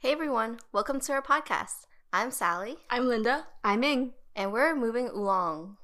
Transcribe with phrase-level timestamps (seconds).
[0.00, 1.86] Hey everyone, welcome to our podcast.
[2.12, 3.48] I'm Sally, I'm Linda.
[3.64, 4.12] I'm Ming.
[4.36, 5.76] and we're moving along.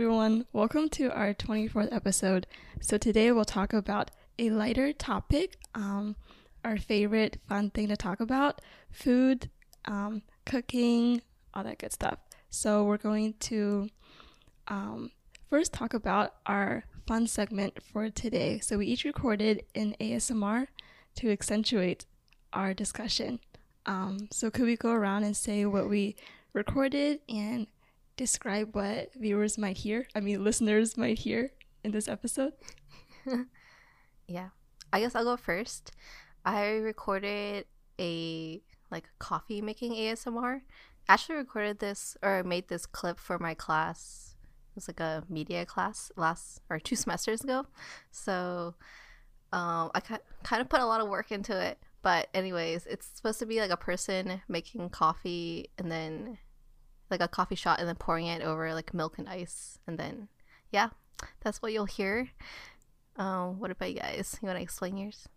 [0.00, 2.46] Everyone, welcome to our 24th episode.
[2.80, 6.16] So today we'll talk about a lighter topic, um,
[6.64, 9.50] our favorite fun thing to talk about food,
[9.84, 11.20] um, cooking,
[11.52, 12.16] all that good stuff.
[12.48, 13.90] So we're going to
[14.68, 15.10] um,
[15.50, 18.58] first talk about our fun segment for today.
[18.58, 20.68] So we each recorded an ASMR
[21.16, 22.06] to accentuate
[22.54, 23.38] our discussion.
[23.84, 26.16] Um, so could we go around and say what we
[26.54, 27.66] recorded and
[28.20, 30.06] describe what viewers might hear?
[30.14, 32.52] I mean, listeners might hear in this episode.
[34.26, 34.50] Yeah.
[34.92, 35.90] I guess I'll go first.
[36.44, 37.64] I recorded
[37.98, 40.60] a like coffee making ASMR.
[41.08, 44.36] Actually recorded this or made this clip for my class.
[44.70, 47.66] It was like a media class last or two semesters ago.
[48.12, 48.74] So
[49.52, 51.78] um I ki- kind of put a lot of work into it.
[52.02, 56.38] But anyways, it's supposed to be like a person making coffee and then
[57.10, 60.28] like a coffee shot and then pouring it over like milk and ice and then
[60.70, 60.90] yeah,
[61.40, 62.28] that's what you'll hear.
[63.16, 64.38] Um, what about you guys?
[64.40, 65.28] You want to explain yours?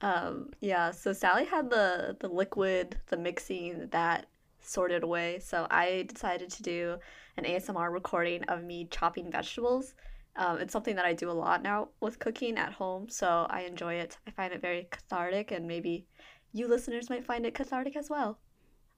[0.00, 4.26] Um, yeah, so Sally had the the liquid, the mixing that
[4.60, 5.38] sorted away.
[5.38, 6.96] So I decided to do
[7.36, 9.94] an ASMR recording of me chopping vegetables.
[10.36, 13.62] Um, it's something that I do a lot now with cooking at home, so I
[13.62, 14.18] enjoy it.
[14.26, 16.06] I find it very cathartic, and maybe
[16.52, 18.38] you listeners might find it cathartic as well.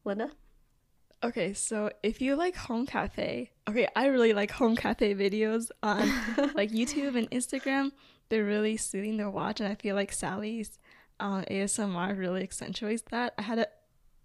[0.05, 0.33] Linda?
[1.23, 6.09] Okay, so if you like home cafe, okay, I really like home cafe videos on
[6.55, 7.91] like YouTube and Instagram.
[8.29, 10.78] They're really soothing to watch, and I feel like Sally's
[11.19, 13.34] uh, ASMR really accentuates that.
[13.37, 13.67] I had a,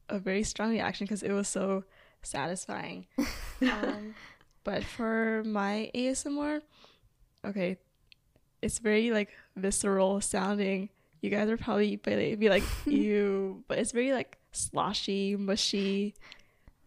[0.09, 1.83] a very strong reaction because it was so
[2.21, 3.07] satisfying.
[3.61, 4.13] um,
[4.63, 6.61] but for my ASMR,
[7.43, 7.77] okay,
[8.61, 10.89] it's very like visceral sounding.
[11.21, 16.13] You guys are probably be be like you, but it's very like sloshy, mushy,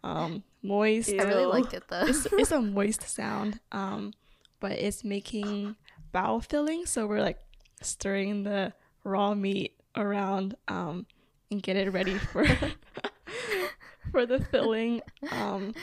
[0.07, 1.11] um, moist.
[1.11, 1.49] I really Ew.
[1.49, 2.07] liked it though.
[2.07, 4.13] It's it's a moist sound, um,
[4.61, 5.77] but it's making
[6.13, 6.87] bowl filling.
[6.87, 7.39] So we're like
[7.83, 8.73] stirring the
[9.05, 11.07] raw meat around um,
[11.51, 12.47] and get it ready for
[14.13, 15.03] for the filling.
[15.33, 15.75] Um,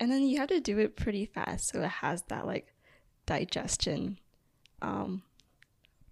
[0.00, 2.72] and then you have to do it pretty fast so it has that like
[3.26, 4.18] digestion.
[4.80, 5.22] Um,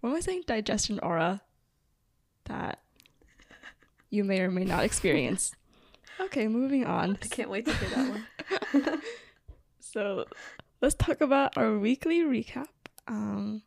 [0.01, 0.43] what am I saying?
[0.47, 1.41] Digestion aura
[2.45, 2.81] that
[4.11, 5.55] you may or may not experience.
[6.21, 7.19] Okay, moving on.
[7.23, 9.01] I can't wait to hear that one.
[9.97, 10.27] So
[10.83, 12.67] let's talk about our weekly recap.
[13.09, 13.63] Um,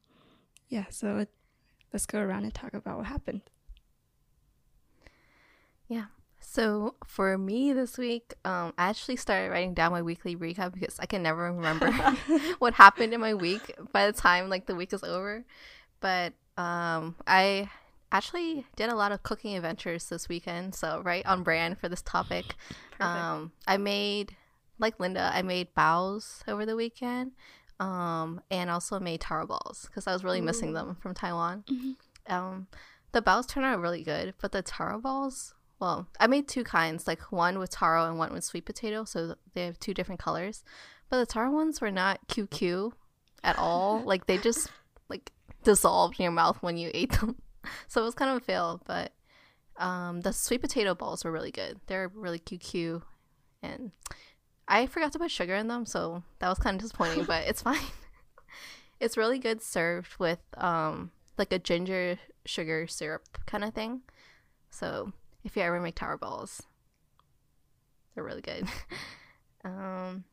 [0.67, 1.25] yeah, so
[1.91, 3.41] let's go around and talk about what happened.
[5.87, 6.05] Yeah.
[6.39, 10.99] So for me this week, um, I actually started writing down my weekly recap because
[10.99, 11.91] I can never remember
[12.59, 15.43] what happened in my week by the time like the week is over.
[16.01, 17.71] But um, I
[18.11, 22.01] actually did a lot of cooking adventures this weekend, so right on brand for this
[22.01, 22.45] topic.
[23.01, 24.35] Um, I made
[24.77, 27.31] like Linda, I made baos over the weekend,
[27.79, 31.63] um, and also made taro balls because I was really missing them from Taiwan.
[32.27, 32.67] Um,
[33.11, 37.07] the baos turned out really good, but the taro balls, well, I made two kinds,
[37.07, 40.63] like one with taro and one with sweet potato, so they have two different colors.
[41.09, 42.91] But the taro ones were not QQ
[43.43, 44.01] at all.
[44.05, 44.69] like they just
[45.09, 45.31] like
[45.63, 47.37] dissolved in your mouth when you ate them.
[47.87, 49.13] so it was kind of a fail, but
[49.77, 51.79] um, the sweet potato balls were really good.
[51.87, 53.01] They're really QQ,
[53.61, 53.91] and
[54.67, 57.25] I forgot to put sugar in them, so that was kind of disappointing.
[57.25, 57.79] but it's fine.
[58.99, 64.01] it's really good served with um, like a ginger sugar syrup kind of thing.
[64.69, 65.13] So
[65.43, 66.63] if you ever make taro balls,
[68.13, 68.67] they're really good.
[69.65, 70.25] um,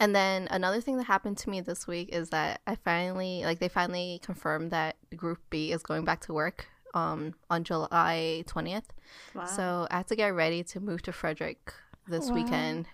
[0.00, 3.58] and then another thing that happened to me this week is that I finally like
[3.58, 8.92] they finally confirmed that Group B is going back to work um on July twentieth.
[9.34, 9.44] Wow.
[9.44, 11.72] So I had to get ready to move to Frederick
[12.08, 12.34] this Wow.
[12.34, 12.86] weekend,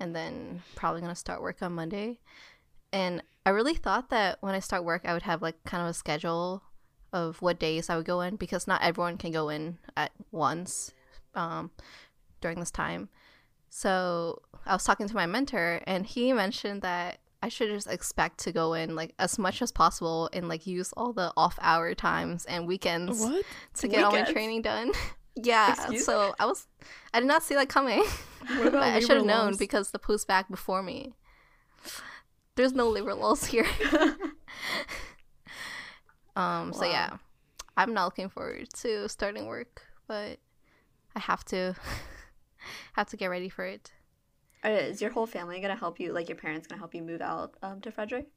[0.00, 2.20] and then probably gonna start work on Monday.
[2.92, 5.88] And I really thought that when I start work, I would have like kind of
[5.88, 6.62] a schedule
[7.12, 10.92] of what days I would go in because not everyone can go in at once
[11.34, 11.70] um,
[12.40, 13.08] during this time.
[13.68, 18.38] So I was talking to my mentor, and he mentioned that I should just expect
[18.40, 21.92] to go in like as much as possible and like use all the off hour
[21.94, 23.44] times and weekends What?
[23.78, 24.92] to get all my training done.
[25.34, 26.68] yeah, Excuse so I was
[27.12, 28.04] I did not see that coming.
[28.48, 31.14] I should have known because the post back before me.
[32.54, 33.66] There's no labor laws here.
[36.36, 37.16] um so yeah.
[37.76, 40.38] I'm not looking forward to starting work, but
[41.16, 41.74] I have to
[42.92, 43.90] have to get ready for it.
[44.64, 46.12] Is your whole family gonna help you?
[46.12, 48.28] Like your parents gonna help you move out um, to Frederick?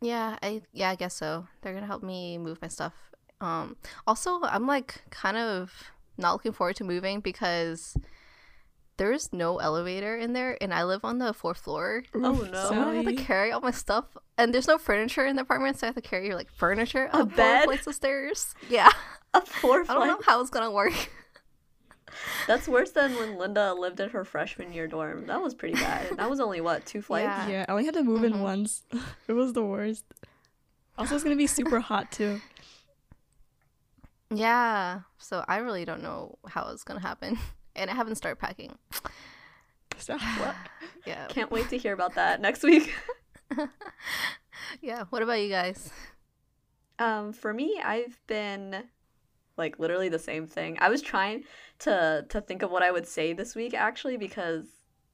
[0.00, 1.46] Yeah, I yeah, I guess so.
[1.62, 2.92] They're gonna help me move my stuff.
[3.40, 3.76] Um,
[4.06, 5.72] also, I'm like kind of
[6.18, 7.96] not looking forward to moving because
[8.98, 12.02] there's no elevator in there, and I live on the fourth floor.
[12.14, 12.68] Oh, Oof, no.
[12.68, 14.04] So I have to carry all my stuff,
[14.38, 17.18] and there's no furniture in the apartment, so I have to carry like furniture A
[17.20, 17.64] up bed?
[17.64, 18.54] four flights of stairs.
[18.68, 18.90] Yeah,
[19.34, 21.10] A four I don't know how it's gonna work.
[22.46, 25.26] That's worse than when Linda lived in her freshman year dorm.
[25.26, 26.10] That was pretty bad.
[26.16, 27.24] That was only what two flights?
[27.24, 27.48] Yeah.
[27.48, 28.26] Yeah, I only had to move Mhm.
[28.26, 28.82] in once.
[29.28, 30.04] it was the worst.
[30.98, 32.40] Also, it's gonna be super hot too.
[34.30, 37.38] Yeah, so I really don't know how it's gonna happen,
[37.76, 38.76] and I haven't started packing.
[39.98, 40.54] So, What?
[41.06, 42.92] Yeah, Can't wait to hear about that next week.
[44.82, 45.04] yeah.
[45.10, 45.90] What about you guys?
[46.98, 48.84] Um, for me, I've been
[49.56, 50.76] like literally the same thing.
[50.80, 51.44] I was trying
[51.80, 54.66] to to think of what I would say this week actually because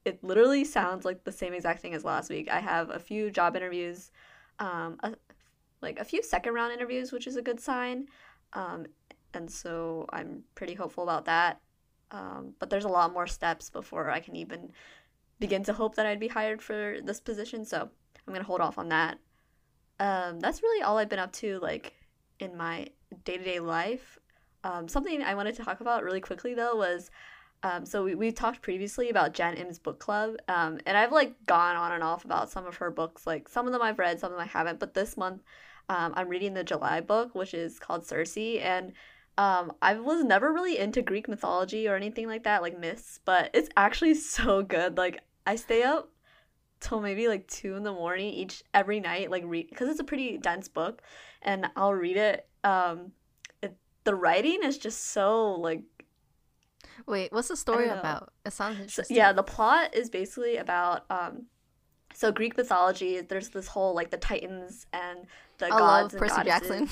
[0.04, 2.48] it literally sounds like the same exact thing as last week.
[2.50, 4.10] I have a few job interviews,
[4.58, 5.14] um, a,
[5.80, 8.06] like a few second round interviews, which is a good sign.
[8.52, 8.86] Um,
[9.34, 11.60] and so I'm pretty hopeful about that.
[12.10, 14.72] Um, but there's a lot more steps before I can even
[15.38, 17.64] begin to hope that I'd be hired for this position.
[17.64, 17.88] So
[18.26, 19.18] I'm gonna hold off on that.
[19.98, 21.94] Um, that's really all I've been up to, like
[22.38, 22.88] in my
[23.24, 24.18] day to day life.
[24.64, 27.10] Um, something I wanted to talk about really quickly though was,
[27.64, 31.34] um, so we we talked previously about Jen Im's book club, um, and I've like
[31.46, 33.26] gone on and off about some of her books.
[33.26, 34.80] Like some of them I've read, some of them I haven't.
[34.80, 35.42] But this month,
[35.88, 38.92] um, I'm reading the July book, which is called Circe, and
[39.38, 43.50] um, I was never really into Greek mythology or anything like that, like myths, but
[43.54, 44.96] it's actually so good.
[44.96, 46.10] Like I stay up
[46.80, 50.04] till maybe like two in the morning each every night, like read because it's a
[50.04, 51.02] pretty dense book,
[51.42, 52.48] and I'll read it.
[52.64, 53.12] Um,
[54.04, 55.82] the writing is just so like
[57.06, 58.32] Wait, what's the story about?
[58.46, 59.16] It sounds so, interesting.
[59.16, 61.46] yeah, the plot is basically about um,
[62.14, 63.20] so Greek mythology.
[63.20, 65.26] There's this whole like the Titans and
[65.58, 66.68] the I gods love and Percy goddesses.
[66.68, 66.88] Jackson.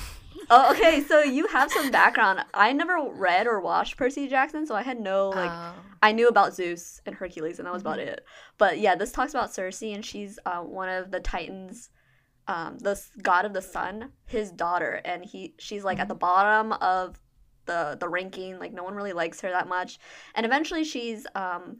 [0.49, 1.01] Oh, okay.
[1.07, 2.43] So you have some background.
[2.53, 5.51] I never read or watched Percy Jackson, so I had no like.
[5.51, 5.73] Oh.
[6.03, 8.09] I knew about Zeus and Hercules, and that was about Mm-hmm.
[8.09, 8.25] it.
[8.57, 11.89] But yeah, this talks about Circe, and she's uh, one of the Titans,
[12.51, 16.09] um, the god of the sun, his daughter, and he she's like at Mm-hmm.
[16.09, 17.19] the bottom of
[17.65, 18.59] the the ranking.
[18.59, 19.99] Like no one really likes her that much,
[20.35, 21.77] and eventually she's um,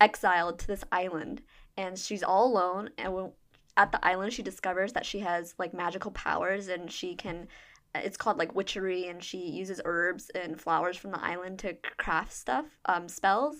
[0.00, 1.42] exiled to this island,
[1.76, 2.90] and she's all alone.
[2.98, 3.32] And when,
[3.76, 7.48] at the island, she discovers that she has like magical powers, and she can.
[7.94, 12.32] It's called like witchery, and she uses herbs and flowers from the island to craft
[12.32, 13.56] stuff, um, spells.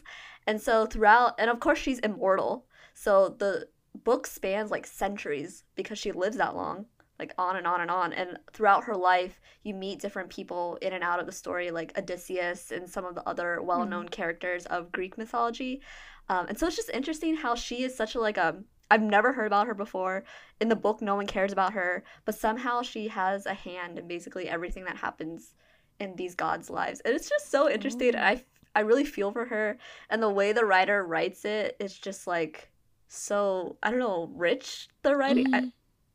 [0.47, 2.67] And so throughout, and of course she's immortal.
[2.95, 6.87] So the book spans like centuries because she lives that long,
[7.19, 8.13] like on and on and on.
[8.13, 11.97] And throughout her life, you meet different people in and out of the story, like
[11.97, 15.81] Odysseus and some of the other well-known characters of Greek mythology.
[16.29, 19.33] Um, and so it's just interesting how she is such a like a I've never
[19.33, 20.25] heard about her before.
[20.61, 24.07] In the book, no one cares about her, but somehow she has a hand in
[24.07, 25.55] basically everything that happens
[25.99, 27.01] in these gods' lives.
[27.01, 28.09] And it's just so interesting.
[28.09, 28.45] And I,
[28.75, 29.79] I really feel for her.
[30.11, 32.71] And the way the writer writes it is just like
[33.13, 35.47] so, I don't know, rich, the writing.
[35.55, 35.73] I, Mhm.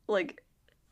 [0.08, 0.42] like,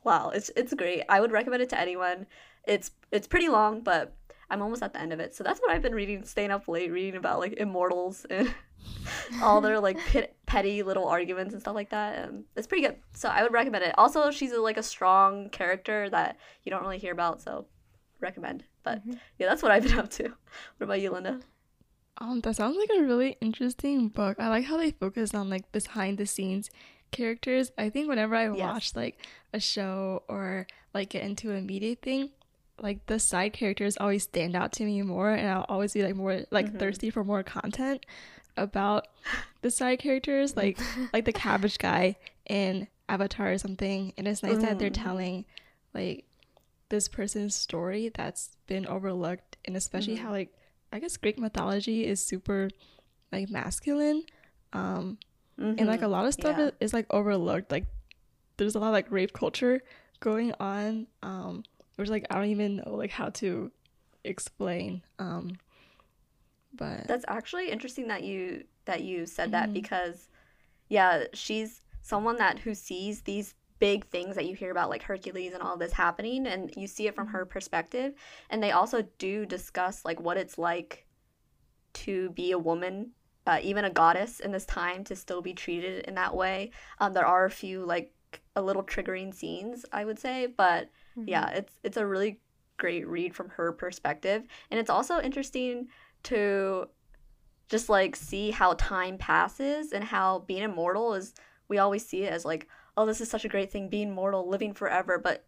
[0.05, 1.03] wow, it's, it's great.
[1.09, 2.27] I would recommend it to anyone.
[2.65, 4.15] It's, it's pretty long, but
[4.51, 5.35] I'm almost at the end of it.
[5.35, 8.55] So that's what I've been reading, staying up late, reading about like immortals and
[9.43, 12.29] all their like pit, petty little arguments and stuff like that.
[12.29, 12.97] Um, it's pretty good.
[13.13, 13.95] So I would recommend it.
[13.99, 17.67] Also, she's a, like a strong character that you don't really hear about, so
[18.21, 18.65] recommend.
[18.85, 19.19] But Mhm.
[19.39, 20.25] yeah, that's what I've been up to.
[20.25, 21.41] What about you, Linda?
[22.19, 24.39] Um, that sounds like a really interesting book.
[24.41, 26.71] I like how they focus on like behind the scenes
[27.11, 27.73] characters.
[27.77, 28.59] I think whenever I Yes.
[28.59, 29.19] watch like
[29.53, 32.31] a show or like get into a media thing,
[32.81, 36.17] like the side characters always stand out to me more, and I'll always be like
[36.17, 36.79] more like Mhm.
[36.79, 38.05] thirsty for more content.
[38.59, 39.07] about
[39.61, 40.79] the side characters, like
[41.13, 44.15] like the cabbage guy in Avatar or something.
[44.17, 44.95] And it's nice that they're Mm.
[45.05, 45.45] telling
[45.93, 46.25] like
[46.89, 50.21] this person's story that's been overlooked, and especially Mhm.
[50.21, 50.57] how like
[50.97, 52.71] I guess Greek mythology is super
[53.31, 54.23] like masculine.
[54.73, 55.19] Um,
[55.59, 56.11] and like a Mhm.
[56.11, 56.67] lot of stuff Yeah.
[56.67, 57.87] is, is like overlooked like
[58.57, 59.81] there's a lot of like rape culture
[60.21, 61.63] going on um
[61.97, 63.71] which like i don't even know like how to
[64.25, 65.57] explain um
[66.75, 69.75] but That's actually interesting that you that you said that Mhm.
[69.75, 70.29] because
[70.89, 75.53] yeah, she's someone that who sees these big things that you hear about like Hercules
[75.53, 78.15] and all this happening and you see it from her perspective.
[78.51, 81.07] And they also do discuss like what it's like
[81.95, 83.13] to be a woman
[83.49, 86.73] uh, even a goddess in this time to still be treated in that way.
[86.99, 88.13] Um, there are a few like
[88.57, 92.39] a little triggering scenes i would say but yeah it's it's a really
[92.77, 94.43] great read from her perspective.
[94.71, 95.89] And it's also interesting
[96.25, 96.89] to
[97.69, 101.35] just like see how time passes and how being immortal is
[101.69, 104.49] we always see it as like oh this is such a great thing being mortal
[104.49, 105.47] living forever but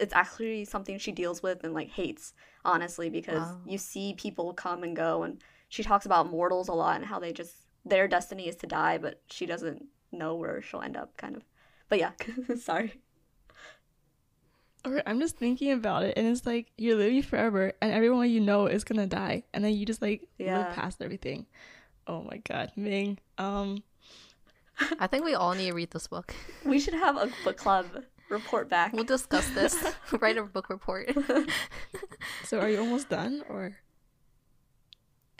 [0.00, 3.60] it's actually something she deals with and like hates honestly because Wow.
[3.64, 7.18] you see people come and go and she talks about mortals a lot and how
[7.18, 11.16] they just their destiny is to die but she doesn't know where she'll end up
[11.16, 11.42] kind of
[11.88, 12.10] but yeah
[12.54, 13.00] sorry
[14.86, 18.40] okay, i'm just thinking about it and it's like you're living forever and everyone you
[18.40, 20.54] know is gonna die and then you just like Yeah.
[20.54, 21.46] live past everything
[22.06, 23.82] oh my god ming um
[24.98, 26.34] I think we all need to read this book.
[26.64, 27.86] we should have a book club
[28.30, 29.74] report back We'll discuss this.
[30.20, 31.10] Write a book report.
[32.44, 33.76] so are you almost done or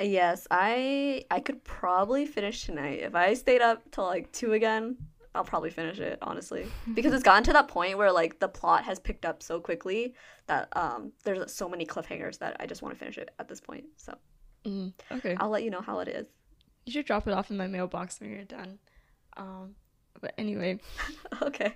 [0.01, 3.01] Yes, I I could probably finish tonight.
[3.01, 4.97] If I stayed up till like 2 again,
[5.35, 6.67] I'll probably finish it, honestly.
[6.95, 10.15] Because it's gotten to that point where like the plot has picked up so quickly
[10.47, 13.61] that um there's so many cliffhangers that I just want to finish it at this
[13.61, 13.85] point.
[13.97, 14.17] So,
[14.65, 16.27] mm, okay I'll let you know how it is.
[16.87, 18.79] you should drop it off in my mailbox when you're done
[19.39, 19.75] um
[20.21, 20.79] but anyway
[21.43, 21.75] okay.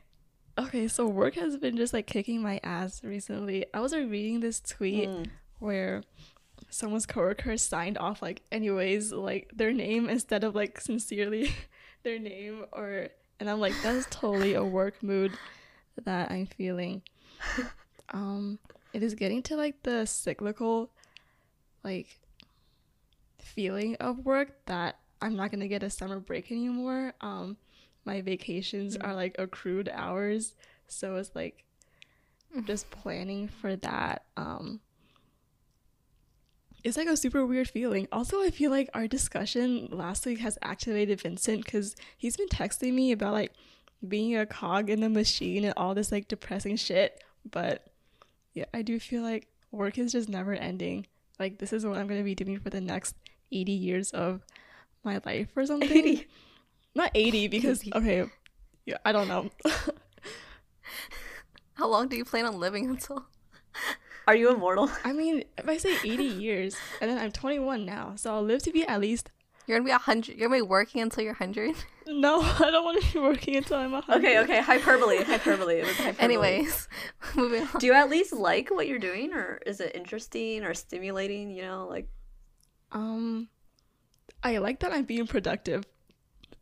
[0.58, 3.64] Okay, so work has been just like kicking my ass recently.
[3.72, 5.26] I was like, reading this tweet Mm.
[5.60, 6.02] where
[6.68, 11.50] someone's coworker signed off like anyways like their name instead of like sincerely
[12.02, 13.08] their name or
[13.40, 15.32] and I'm like that's totally a work mood
[16.04, 17.00] that I'm feeling.
[18.10, 18.58] Um
[18.92, 20.90] it is getting to like the cyclical
[21.82, 22.18] like
[23.38, 27.14] feeling of work that I'm not to get a summer break anymore.
[27.20, 27.56] Um
[28.04, 29.06] my vacations Mm.
[29.06, 30.54] are like accrued hours,
[30.88, 31.64] so it's like
[32.66, 34.80] just planning for that um
[36.84, 38.08] it's like a super weird feeling.
[38.10, 42.92] Also, I feel like our discussion last week has activated Vincent because he's been texting
[42.92, 43.52] me about like
[44.08, 47.22] being a cog in the machine and all this like depressing shit.
[47.48, 47.86] But
[48.52, 51.06] yeah, I do feel like work is just never ending.
[51.38, 53.14] Like, this is what I'm going to be doing for the next
[53.52, 54.42] 80 years of
[55.04, 55.90] my life or something.
[55.90, 56.26] 80.
[56.94, 57.94] Not 80 because, 80.
[57.94, 58.24] okay,
[58.86, 59.50] yeah, I don't know.
[61.74, 63.24] How long do you plan on living until?
[64.28, 64.90] Are you immortal?
[65.04, 68.62] I mean, if I say 80 years and then I'm 21 now, so I'll live
[68.64, 69.30] to be at least.
[69.66, 70.36] You're gonna be a hundred.
[70.36, 71.76] You're gonna be working until you're hundred.
[72.06, 74.18] No, I don't want to be working until I'm 100.
[74.18, 75.76] Okay, okay, hyperbole, hyperbole.
[75.78, 76.18] It was hyperbole.
[76.24, 76.88] Anyways,
[77.36, 77.78] moving on.
[77.78, 81.62] do you at least like what you're doing or is it interesting or stimulating, you
[81.62, 82.08] know, like
[82.90, 83.48] Um,
[84.42, 85.84] I like that I'm being productive.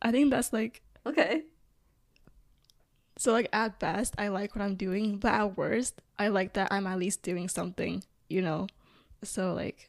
[0.02, 1.44] I think that's like okay.
[3.16, 3.32] so.
[3.32, 6.86] Like at best, I like what I'm doing, but at worst, I like that I'm
[6.86, 8.02] at least doing something.
[8.28, 8.66] You know,
[9.24, 9.88] so like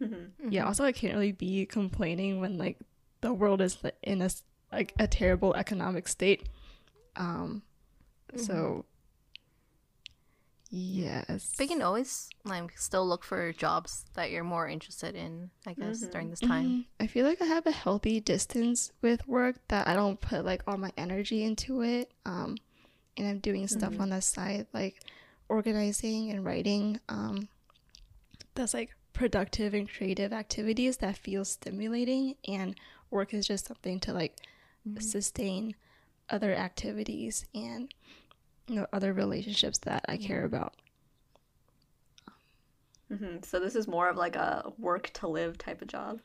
[0.00, 0.30] Mhm.
[0.50, 0.66] yeah.
[0.66, 2.78] Also, I can't really be complaining when like
[3.20, 4.30] the world is in a
[4.72, 6.48] like a terrible economic state.
[7.16, 7.62] Um,
[8.36, 8.84] so
[10.70, 11.52] yes.
[11.56, 15.50] But you can always like still look for jobs that you're more interested in.
[15.66, 16.10] I guess Mhm.
[16.12, 16.64] during this time.
[16.66, 16.84] Mhm.
[17.00, 20.62] I feel like I have a healthy distance with work that I don't put like
[20.66, 22.12] all my energy into it.
[22.24, 22.56] Um,
[23.16, 24.00] and I'm doing stuff Mhm.
[24.00, 25.02] on the side like
[25.48, 27.00] organizing and writing.
[27.08, 27.48] Um,
[28.54, 32.76] that's like productive and creative activities that feel stimulating, and
[33.10, 34.36] work is just something to like
[34.86, 35.02] Mhm.
[35.02, 35.74] sustain
[36.28, 37.92] other activities and
[38.76, 40.74] know other relationships that I care about.
[43.08, 46.20] hmm So this is more of like a work to live type of job.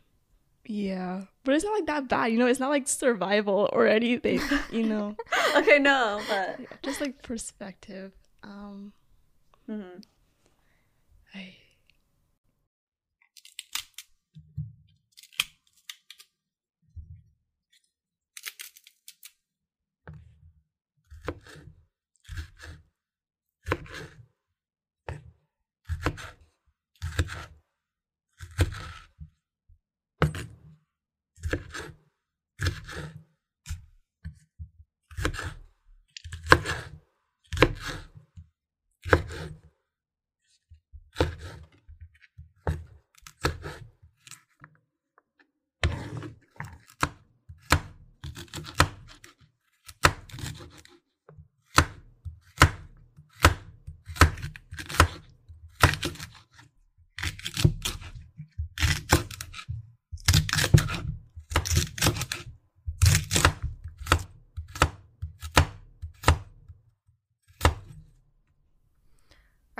[0.67, 2.27] Yeah, but it's not like that bad.
[2.27, 4.41] You know, it's not like survival or anything.
[4.71, 5.15] You know.
[5.55, 8.13] okay, no, but just like perspective.
[8.43, 8.93] Um,
[9.69, 10.03] mhm.
[11.33, 11.55] I...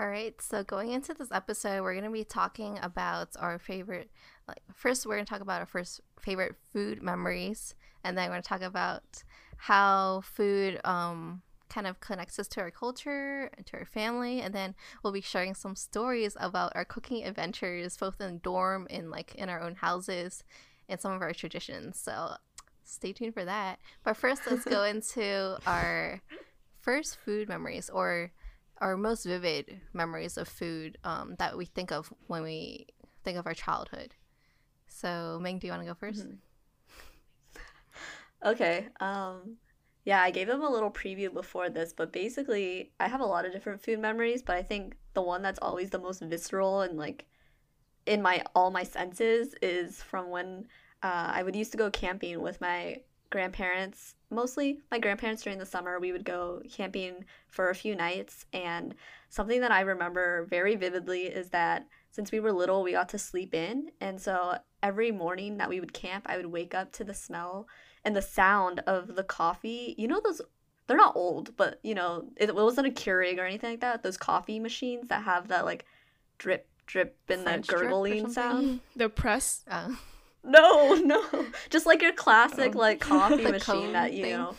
[0.06, 4.12] All right, so going into this episode, we're going to be talking about our favorite.
[4.48, 8.34] Like, first, we're going to talk about our first favorite food memories, and then we're
[8.34, 9.24] going to talk about
[9.58, 14.54] how food um, kind of connects us to our culture and to our family, and
[14.54, 19.34] then we'll be sharing some stories about our cooking adventures, both in dorm and like
[19.34, 20.44] in our own houses,
[20.88, 21.98] and some of our traditions.
[21.98, 22.36] So,
[22.84, 23.80] stay tuned for that.
[24.04, 26.22] But first, let's go into our
[26.80, 28.32] first food memories or
[28.80, 32.88] our most vivid memories of food um, that we think of when we
[33.24, 34.14] think of our childhood.
[34.88, 36.36] So, Ming, do you want to go 1st Mm-hmm.
[38.46, 38.88] Okay.
[39.00, 39.58] Um,
[40.06, 43.46] yeah, I gave them a little preview before this, but basically, I have a lot
[43.46, 46.98] of different food memories, but I think the one that's always the most visceral and
[46.98, 47.26] like
[48.06, 50.68] in my all my senses is from when
[51.04, 54.16] uh, I would used to go camping with my grandparents.
[54.30, 58.96] Mostly my grandparents during the summer, we would go camping for a few nights, and
[59.30, 63.18] something that I remember very vividly is that since we were little, we got to
[63.18, 67.04] sleep in, and so every morning that we would camp, I would wake up to
[67.04, 67.68] the smell
[68.04, 69.96] and the sound of the coffee.
[69.98, 70.42] You know those
[70.88, 74.04] they're not old, but you know, it, wasn't a Keurig or anything like that.
[74.04, 75.86] Those coffee machines that have that like
[76.38, 78.80] drip drip and French that gurgling sound.
[78.96, 79.64] The press.
[79.68, 79.90] Uh,
[80.46, 81.24] No, no.
[81.70, 82.80] Just like your classic Oh.
[82.80, 84.34] like coffee machine that, you thing.
[84.38, 84.56] know,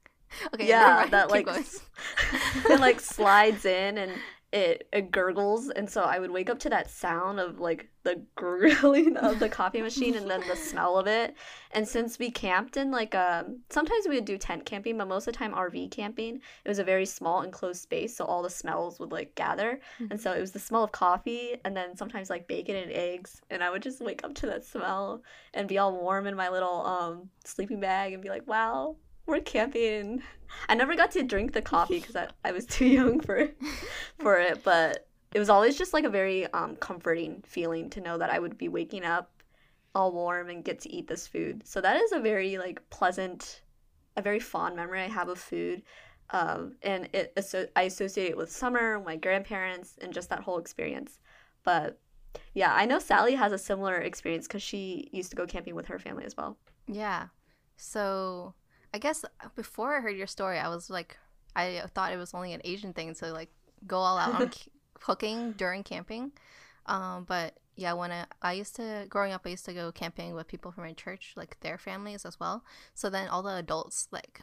[0.54, 4.12] okay, yeah, that like it like slides in and
[4.56, 8.22] it, it gurgles and so I would wake up to that sound of like the
[8.36, 11.34] gurgling of the coffee machine and then the smell of it.
[11.72, 15.28] And since we camped in like um sometimes we would do tent camping, but most
[15.28, 18.48] of the time RV camping, it was a very small enclosed space, so all the
[18.48, 19.78] smells would like gather.
[20.10, 23.42] And so it was the smell of coffee and then sometimes like bacon and eggs
[23.50, 26.48] and I would just wake up to that smell and be all warm in my
[26.48, 30.22] little um sleeping bag and be like, "Wow, we're camping."
[30.68, 33.48] I never got to drink the coffee because I, I was too young for
[34.18, 38.18] for it, but it was always just like a very um comforting feeling to know
[38.18, 39.30] that I would be waking up
[39.94, 41.62] all warm and get to eat this food.
[41.66, 43.62] So that is a very like pleasant,
[44.16, 45.82] a very fond memory I have of food.
[46.30, 50.58] Um, and it asso- I associate it with summer, my grandparents, and just that whole
[50.58, 51.18] experience.
[51.64, 51.98] But
[52.52, 55.86] yeah, I know Sally has a similar experience because she used to go camping with
[55.86, 56.58] her family as well.
[56.86, 57.28] Yeah.
[57.76, 58.54] So
[58.96, 61.18] I guess before I heard your story, I was like,
[61.54, 63.50] I thought it was only an Asian thing to like
[63.86, 64.50] go all out on
[64.94, 66.32] cooking during camping.
[66.86, 70.34] Um, but yeah, when I, I used to growing up, I used to go camping
[70.34, 72.64] with people from my church, like their families as well.
[72.94, 74.40] So then all the adults, like,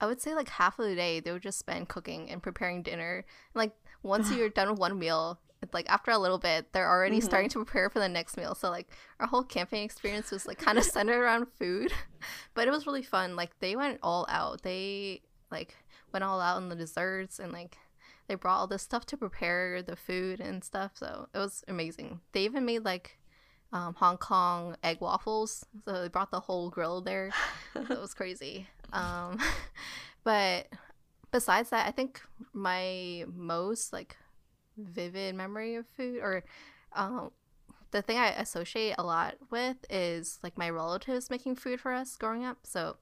[0.00, 2.82] I would say like half of the day they would just spend cooking and preparing
[2.82, 3.24] dinner.
[3.54, 3.70] Like
[4.02, 5.38] once you're done with one meal,
[5.72, 7.24] like after a little bit, they're already Mhm.
[7.24, 8.54] starting to prepare for the next meal.
[8.54, 8.88] So like
[9.20, 11.92] our whole camping experience was like kind of centered around food,
[12.54, 13.36] but it was really fun.
[13.36, 14.62] Like they went all out.
[14.62, 15.74] They like
[16.12, 17.76] went all out on the desserts and like
[18.28, 20.92] they brought all this stuff to prepare the food and stuff.
[20.94, 22.20] So it was amazing.
[22.32, 23.18] They even made like
[23.72, 25.64] um, Hong Kong egg waffles.
[25.84, 27.30] So they brought the whole grill there.
[27.74, 28.68] it was crazy.
[28.92, 29.38] Um,
[30.24, 30.68] but
[31.30, 32.20] besides that, I think
[32.52, 34.16] my most like
[34.76, 36.44] vivid memory of food or
[36.92, 37.30] um,
[37.90, 42.16] the thing I associate a lot with is like my relatives making food for us
[42.16, 42.58] growing up.
[42.64, 42.96] So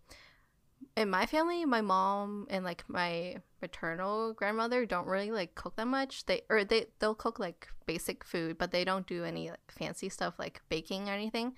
[0.97, 5.87] in my family, my mom and like my maternal grandmother don't really like cook that
[5.87, 6.27] much.
[6.27, 10.09] They or they they'll cook like basic food, but they don't do any like fancy
[10.09, 11.55] stuff like baking or anything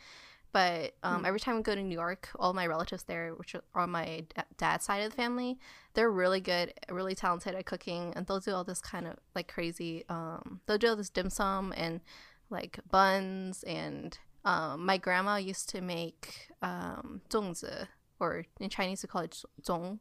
[0.56, 1.26] but um, mm.
[1.26, 4.24] every time we go to New York, all my relatives there, which are on my
[4.34, 5.58] d- dad's side of the family,
[5.92, 9.52] they're really good, really talented at cooking, and they'll do all this kind of like
[9.52, 10.06] crazy.
[10.08, 12.00] Um, they'll do all this dim sum and
[12.48, 14.16] like buns, and
[14.46, 17.88] um, my grandma used to make um, zongzi,
[18.18, 19.98] or in Chinese we call it zong.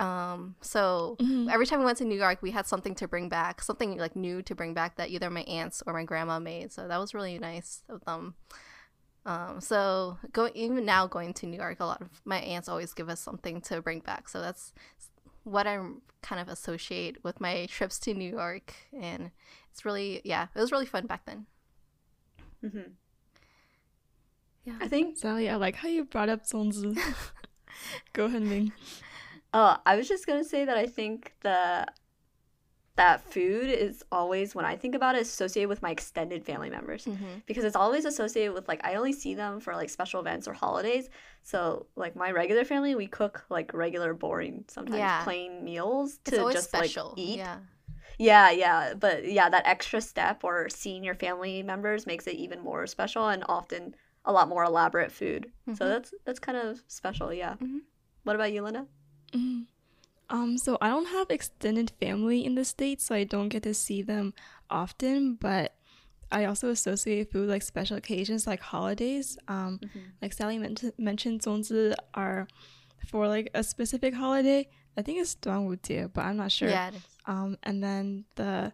[0.00, 1.48] Um, so mm-hmm.
[1.48, 4.16] every time we went to New York, we had something to bring back, something like
[4.16, 6.72] new to bring back that either my aunts or my grandma made.
[6.72, 8.14] So that was really nice of them.
[8.14, 8.34] Um,
[9.60, 13.08] so going even now going to New York, a lot of my aunts always give
[13.08, 14.28] us something to bring back.
[14.28, 14.72] So that's
[15.44, 19.30] what I'm kind of associate with my trips to New York, and
[19.70, 21.46] it's really yeah, it was really fun back then.
[22.62, 22.92] hmm
[24.64, 24.74] Yeah.
[24.80, 26.94] I think Sally, I like how you brought up 粽子.
[28.12, 28.72] Go ahead, Ming.
[29.52, 31.86] Oh, I was just gonna say that I think the
[33.02, 37.02] that food is always when I think about it associated with my extended family members
[37.06, 37.38] Mm-hmm.
[37.46, 40.52] because it's always associated with like I only see them for like special events or
[40.52, 41.08] holidays.
[41.42, 45.24] So like my regular family, we cook like regular boring sometimes Yeah.
[45.24, 47.08] plain meals to just special.
[47.10, 47.38] like eat.
[47.38, 47.58] Yeah.
[48.18, 52.60] Yeah, yeah, but yeah, that extra step or seeing your family members makes it even
[52.60, 53.94] more special and often
[54.26, 55.42] a lot more elaborate food.
[55.78, 55.88] So Mhm.
[55.92, 57.54] that's that's kind of special, yeah.
[57.62, 57.80] Mhm.
[58.24, 58.84] What about you, Linda?
[60.30, 63.74] Um, so I don't have extended family in the States, so I don't get to
[63.74, 64.32] see them
[64.70, 65.74] often, but
[66.30, 69.36] I also associate food like special occasions like holidays.
[69.48, 69.98] Um, mm-hmm.
[70.22, 72.46] Like Sally men- mentioned, zongzi are
[73.08, 74.68] for like a specific holiday.
[74.96, 76.68] I think it's Duanwujie, but I'm not sure.
[76.68, 76.90] Yeah,
[77.26, 78.72] Um, and then the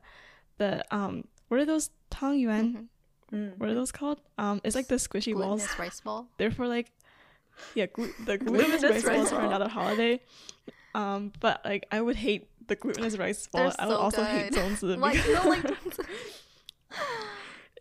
[0.59, 2.77] the um, what are those tangyuan?
[2.77, 3.37] Mm-hmm.
[3.37, 3.59] Mm.
[3.59, 4.21] What are those called?
[4.39, 5.67] Um, it's like the squishy balls.
[5.79, 6.29] Rice ball.
[6.39, 6.93] They're for like
[7.75, 10.21] yeah, glu- the glutinous rice balls for another holiday.
[10.97, 13.63] Um, but like I would hate the glutinous rice ball.
[13.63, 14.61] They're I would so also hate good.
[14.61, 15.65] zongzi Like, because you don't like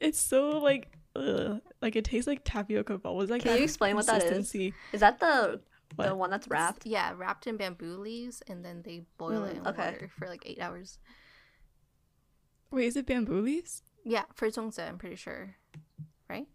[0.02, 3.30] it's so like, ugh, like it tastes like tapioca bubbles.
[3.30, 4.54] Like Can that you explain what that is?
[4.94, 5.62] Is that the
[5.98, 6.86] the one that's wrapped?
[6.86, 9.92] Yeah, wrapped in bamboo leaves, and then they boil Mm, it in okay.
[9.94, 11.00] water for like eight hours.
[12.72, 13.82] Wait, is it bamboo leaves?
[14.04, 15.56] Yeah, for zongzi, I'm pretty sure.
[16.30, 16.48] Right?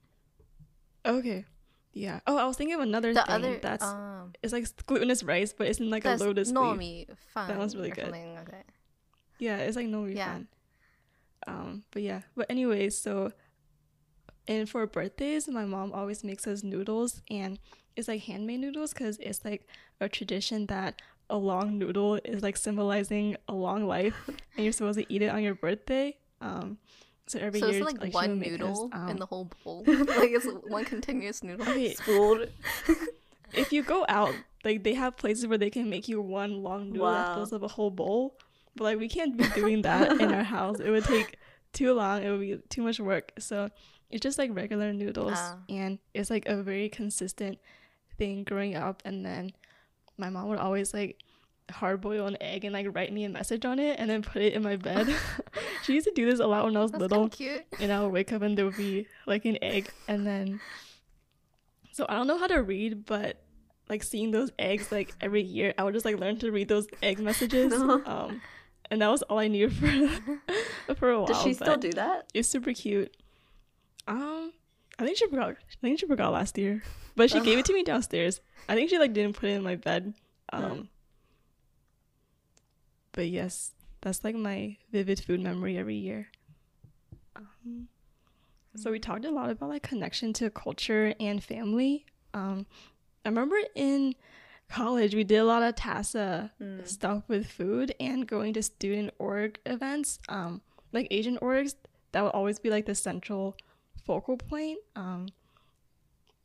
[1.06, 1.46] Okay,
[1.92, 2.20] yeah.
[2.26, 5.53] Oh, I was thinking of another The thing other that's um, it's like glutinous rice,
[5.53, 6.57] but it's in like a lotus leaf.
[6.57, 7.59] nomi fan.
[7.59, 8.11] one's really good.
[8.11, 8.66] Like.
[9.38, 10.26] Yeah, it's like no Yeah.
[10.26, 10.46] refund.
[11.46, 12.22] Um, but yeah.
[12.37, 13.33] But anyways, so
[14.48, 17.59] and for birthdays, my mom always makes us noodles, and
[17.96, 19.66] it's like handmade noodles because it's like
[20.00, 24.14] a tradition that a long noodle is like symbolizing a long life,
[24.57, 26.16] and you're supposed to eat it on your birthday.
[26.40, 26.79] Um,
[27.30, 29.26] so every So year, it's like, she one would make us, noodle um, in the
[29.26, 29.84] whole bowl.
[29.86, 31.68] like it's one continuous noodle.
[31.68, 32.48] Okay, Spooled.
[33.52, 36.90] if you go out, like they have places where they can make you one long
[36.92, 37.34] noodle that Wow.
[37.36, 38.36] fills up a whole bowl.
[38.76, 40.80] But like we can't be doing that in our house.
[40.80, 41.36] It would take
[41.72, 42.22] too long.
[42.22, 43.32] It would be too much work.
[43.38, 43.68] So
[44.10, 45.58] it's just like regular noodles, Ah.
[45.68, 47.58] and it's like a very consistent
[48.18, 49.02] thing growing up.
[49.04, 49.52] And then
[50.18, 51.18] my mom would always like
[51.70, 54.42] hard boil an egg and like write me a message on it and then put
[54.42, 55.09] it in my bed.
[55.85, 57.64] she used to do this a lot when I was That's little cute.
[57.80, 60.61] and I would wake up and there would be like an egg and then
[61.92, 63.42] so I don't know how to read but
[63.88, 66.87] like seeing those eggs like every year I would just like learn to read those
[67.02, 67.72] egg messages
[68.06, 68.40] um
[68.90, 72.30] and that was all I knew for for a while Does she still do that?
[72.35, 73.14] it's super cute
[74.06, 74.52] um
[74.98, 76.83] I think she forgot I think she forgot last year
[77.16, 79.62] but she gave it to me downstairs I think she like didn't put it in
[79.62, 80.14] my bed
[80.52, 80.88] um.
[83.12, 86.28] But yes that's like my vivid food memory every year
[87.36, 87.88] um,
[88.76, 92.06] so we talked a lot about like connection to culture and family.
[92.34, 92.66] Um,
[93.24, 94.14] I remember in
[94.68, 96.86] college we did a lot of TASA Mm.
[96.86, 100.60] stuff with food and going to student org events, um,
[100.92, 101.74] like Asian orgs.
[102.12, 103.56] That would always be like the central
[104.04, 104.78] focal point.
[104.94, 105.28] Um,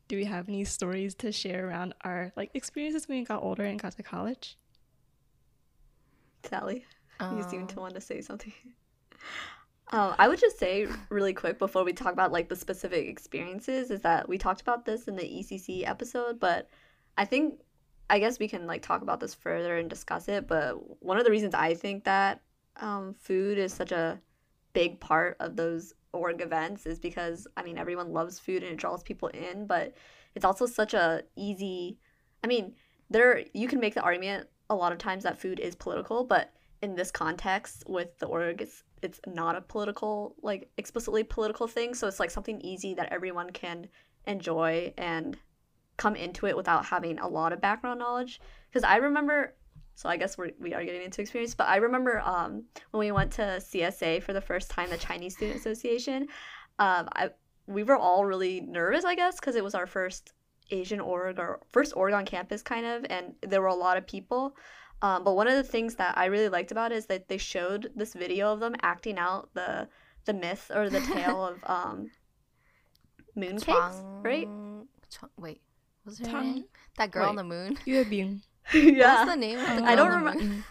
[0.08, 3.64] do we have any stories to share around our like experiences when we got older
[3.64, 4.56] and got to college?
[6.46, 6.84] Sally,
[7.20, 8.52] you seem to Um, want to say something.
[9.92, 13.90] Um, I would just say really quick before we talk about like the specific experiences
[13.90, 16.68] is that we talked about this in the ECC episode, but
[17.16, 17.60] I think
[18.10, 20.48] I guess we can like talk about this further and discuss it.
[20.48, 22.42] But one of the reasons I think that
[22.76, 24.20] um, food is such a
[24.72, 28.78] big part of those org events is because I mean everyone loves food and it
[28.78, 29.94] draws people in, but
[30.34, 31.98] it's also such a easy.
[32.42, 32.74] I mean,
[33.08, 36.52] there you can make the argument a lot of times that food is political, but
[36.82, 41.94] in this context with the org, it's it's not a political like explicitly political thing.
[41.94, 43.88] So it's like something easy that everyone can
[44.26, 45.36] enjoy and
[45.96, 48.40] come into it without having a lot of background knowledge.
[48.68, 49.54] Because I remember,
[49.94, 53.12] so I guess we're, we are getting into experience, but I remember um, when we
[53.12, 56.22] went to CSA for the first time, the Chinese Student Association,
[56.78, 57.30] um, I
[57.66, 60.32] we were all really nervous, I guess, because it was our first
[60.70, 64.06] Asian org or first org on campus, kind of, and there were a lot of
[64.06, 64.56] people.
[65.02, 67.38] Um, but one of the things that I really liked about it is that they
[67.38, 69.88] showed this video of them acting out the
[70.24, 72.10] the myth or the tale of um,
[73.36, 74.46] mooncakes, right?
[74.46, 75.60] Chang- Chang- wait,
[76.04, 76.64] what's her Tang- name?
[76.98, 77.76] That girl on the moon.
[77.86, 78.40] Yuebing.
[78.74, 80.64] yeah, What's the name of the girl I don't on the remem- moon?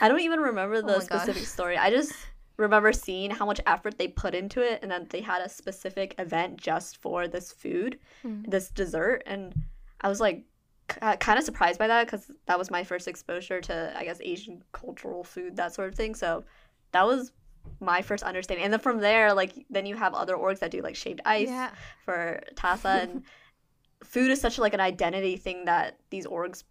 [0.00, 1.22] I don't even remember the Oh my gosh.
[1.22, 1.76] specific story.
[1.76, 2.12] I just
[2.56, 6.14] remember seeing how much effort they put into it, and then they had a specific
[6.18, 8.42] event just for this food, Hmm.
[8.46, 9.54] this dessert, and
[10.00, 10.44] I was like
[10.86, 14.62] kind of surprised by that because that was my first exposure to, I guess, Asian
[14.72, 16.14] cultural food, that sort of thing.
[16.14, 16.44] So
[16.92, 17.32] that was
[17.80, 20.82] my first understanding, and then from there, like then you have other orgs that do
[20.82, 21.70] like shaved ice Yeah.
[22.04, 23.22] for TASA, and
[24.04, 26.62] food is such like an identity thing that these orgs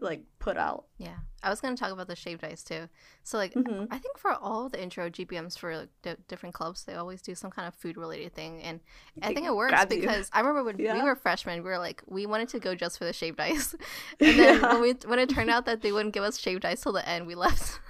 [0.00, 0.86] like put out.
[0.98, 2.88] Yeah, I was gonna talk about the shaved ice too.
[3.22, 3.86] So like, Mhm.
[3.90, 7.34] I think for all the intro GPMs for like, di- different clubs, they always do
[7.34, 8.80] some kind of food related thing, and
[9.22, 9.86] I think it works you.
[9.86, 12.98] because I remember when we were freshmen, we were like, we wanted to go just
[12.98, 13.74] for the shaved ice,
[14.20, 14.72] and then Yeah.
[14.72, 17.08] when we when it turned out that they wouldn't give us shaved ice till the
[17.08, 17.80] end, we left.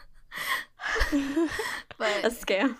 [1.96, 2.76] But a scam.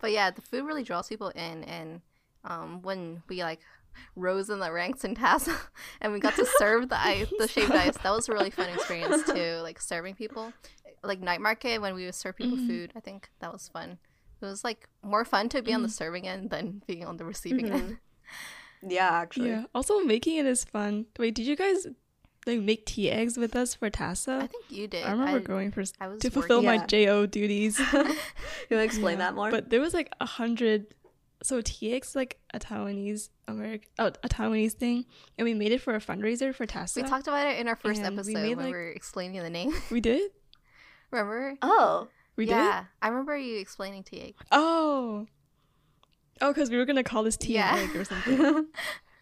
[0.00, 2.02] but yeah, the food really draws people in, and
[2.44, 3.60] um, when we like
[4.16, 5.54] rose in the ranks in TASA,
[6.00, 7.96] and we got to serve the ice, the shaved ice.
[7.98, 10.52] That was a really fun experience too, like serving people,
[11.02, 12.66] like night market when we would serve people Mhm.
[12.66, 12.92] food.
[12.96, 13.98] I think that was fun.
[14.40, 15.92] It was like more fun to be on the Mhm.
[15.92, 17.72] serving end than being on the receiving Mhm.
[17.72, 17.98] end.
[18.86, 19.48] Yeah, actually.
[19.48, 19.64] Yeah.
[19.74, 21.06] Also, making it is fun.
[21.18, 21.88] Wait, did you guys
[22.46, 24.36] like make tea eggs with us for TASA?
[24.40, 25.04] I think you did.
[25.04, 26.86] I remember going for I was to fulfill my Yeah.
[26.86, 27.76] JO duties.
[27.80, 28.16] you want
[28.70, 29.50] to explain Yeah, that more?
[29.50, 30.94] But there was like a hundred.
[31.42, 35.04] So Tea eggs like a Taiwanese American, oh, a Taiwanese thing,
[35.38, 36.96] and we made it for a fundraiser for TASA.
[37.02, 38.88] We talked about it in our first And we episode made, when like- we were
[38.90, 39.72] explaining the name.
[39.90, 40.30] We did.
[41.10, 41.54] Remember?
[41.62, 42.52] oh, We did.
[42.52, 44.34] yeah, I remember you explaining to egg.
[44.52, 45.26] Oh.
[46.40, 47.76] Oh, because we were gonna call this tea Yeah.
[47.76, 48.66] and or something.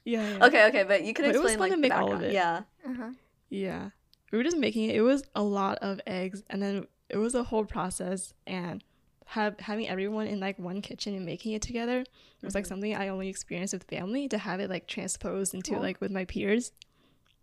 [0.05, 0.37] Yeah.
[0.38, 0.46] yeah.
[0.46, 2.12] okay, okay, but you can But it was explain fun like to the make all
[2.12, 2.24] of background.
[2.24, 2.33] it.
[2.33, 2.61] Yeah.
[2.88, 3.11] Uh-huh.
[3.50, 3.90] Yeah.
[4.33, 4.96] We were just making it.
[4.96, 8.33] It was a lot of eggs, and then it was a whole process.
[8.46, 8.83] And
[9.26, 12.04] have having everyone in like one kitchen and making it together
[12.42, 12.68] was like Mhm.
[12.68, 14.28] something I only experienced with family.
[14.28, 15.80] To have it like transposed into Cool.
[15.82, 16.72] like with my peers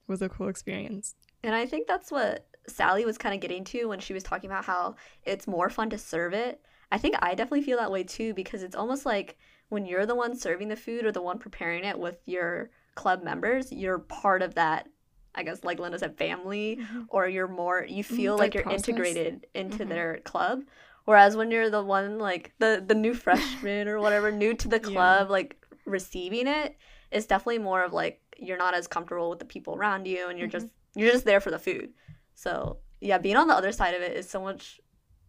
[0.07, 1.15] was a cool experience.
[1.43, 4.49] And I think that's what Sally was kind of getting to when she was talking
[4.49, 6.61] about how it's more fun to serve it.
[6.91, 9.37] I think I definitely feel that way too because it's almost like
[9.69, 13.23] when you're the one serving the food or the one preparing it with your club
[13.23, 14.87] members, you're part of that,
[15.35, 18.63] I guess, like Linda said, family, or you're more, you feel Mhm, like like you're
[18.63, 18.87] process.
[18.87, 19.89] integrated into Mhm.
[19.89, 20.63] their club.
[21.05, 24.77] Whereas when you're the one, like the, the new freshman or whatever, new to the
[24.79, 24.89] Yeah.
[24.89, 26.77] club, like receiving it,
[27.11, 30.39] it's definitely more of like you're not as comfortable with the people around you and
[30.39, 30.51] you're Mhm.
[30.51, 31.93] just you're just there for the food.
[32.35, 34.79] So yeah, being on the other side of it is so much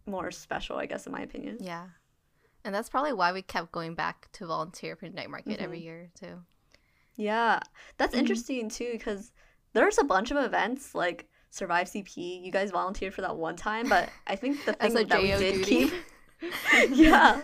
[0.05, 1.57] more special, I guess, in my opinion.
[1.59, 1.87] Yeah.
[2.63, 5.79] And that's probably why we kept going back to volunteer for the night market every
[5.79, 5.83] Mhm.
[5.83, 6.41] year too.
[7.15, 7.59] Yeah,
[7.97, 8.19] that's Mhm.
[8.19, 9.31] interesting too because
[9.73, 12.43] there's a bunch of events like Survive CP.
[12.43, 15.21] You guys volunteered for that one time, but I think the thing As a that
[15.21, 15.89] we did duty.
[15.89, 15.93] keep
[16.91, 17.39] yeah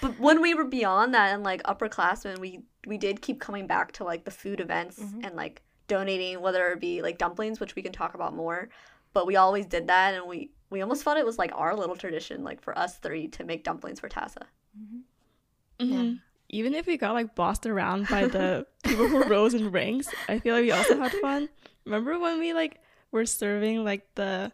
[0.00, 3.90] but when we were beyond that and like upperclassmen we we did keep coming back
[3.90, 5.26] to like the food events Mhm.
[5.26, 8.68] and like donating whether it be like dumplings which we can talk about more
[9.12, 11.96] but we always did that and we we almost felt it was like our little
[11.96, 14.42] tradition like for us three to make dumplings for TASA
[15.80, 16.20] Mhm.
[16.48, 20.38] Even if we got like bossed around by the people who rose in ranks, I
[20.38, 21.48] feel like we also had fun.
[21.84, 22.78] Remember when we like
[23.12, 24.52] were serving like the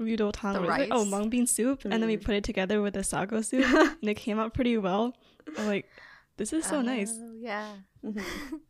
[0.00, 1.10] lüdou tang, The or was oh rice?
[1.10, 2.24] mung bean soup, and then we Mm.
[2.24, 3.64] put it together with the sago soup,
[4.00, 5.14] and it came out pretty well.
[5.58, 5.88] I'm like,
[6.36, 7.12] this is so nice.
[7.20, 7.76] Oh, Yeah.
[8.04, 8.22] Mhm.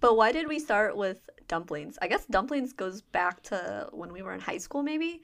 [0.00, 4.22] but why did we start with dumplings i guess dumplings goes back to when we
[4.22, 5.20] were in high school maybe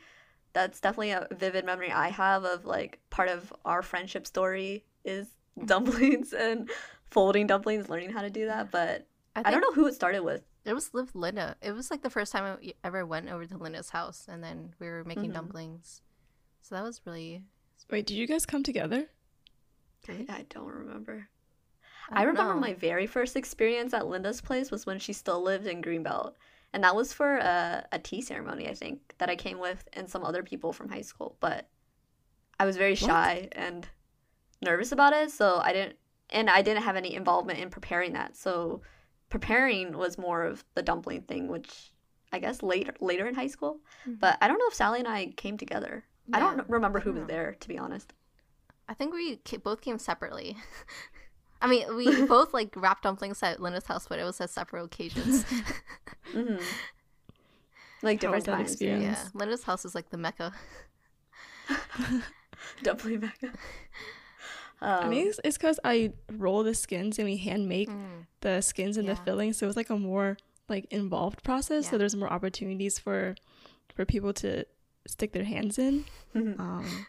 [0.52, 5.28] that's definitely a vivid memory i have of like part of our friendship story is
[5.64, 6.68] dumplings and
[7.10, 9.06] folding dumplings learning how to do that but
[9.36, 11.56] I, i don't know who it started with It was with Linda.
[11.62, 14.74] It was like the first time I ever went over to Linda's house, and then
[14.80, 15.34] we were making Mhm.
[15.34, 16.02] dumplings.
[16.62, 17.44] So that was really.
[17.90, 19.06] Wait, did you guys come together?
[20.08, 21.28] i, I don't remember
[22.10, 22.60] I, I, don't remember know.
[22.60, 26.34] my very first experience at Linda's place was when she still lived in Greenbelt.
[26.72, 30.08] And that was for a, a tea ceremony, I think, that I came with and
[30.08, 31.36] some other people from high school.
[31.40, 31.68] But
[32.60, 32.98] I was very What?
[33.10, 33.88] shy and
[34.62, 35.30] nervous about it.
[35.30, 35.96] So I didn't,
[36.30, 38.36] and I didn't have any involvement in preparing that.
[38.36, 38.82] So
[39.28, 41.92] preparing was more of the dumpling thing, which
[42.32, 43.80] I guess later later in high school.
[44.06, 44.20] Mhm.
[44.20, 46.04] But I don't know if Sally and I came together.
[46.32, 48.12] I don't remember who was there, to be honest.
[48.88, 50.56] I think we both came separately.
[51.62, 54.84] I mean, we both like wrapped dumplings at Linda's house, but it was at separate
[54.84, 55.44] occasions.
[56.32, 56.56] hmm
[58.02, 58.72] Like different that times.
[58.72, 59.18] experience?
[59.24, 60.52] yeah, Linda's house is like the mecca.
[62.82, 63.52] Dumpling Mecca.
[64.80, 68.26] I Um, think it's- it's because I roll the skins and we hand make Mm.
[68.42, 69.24] the skins and the Yeah.
[69.24, 70.36] filling, so it's like a more
[70.68, 71.88] like involved process.
[71.88, 73.34] So there's more opportunities for
[73.94, 74.66] for people to
[75.06, 76.04] stick their hands in.
[76.60, 77.06] Um,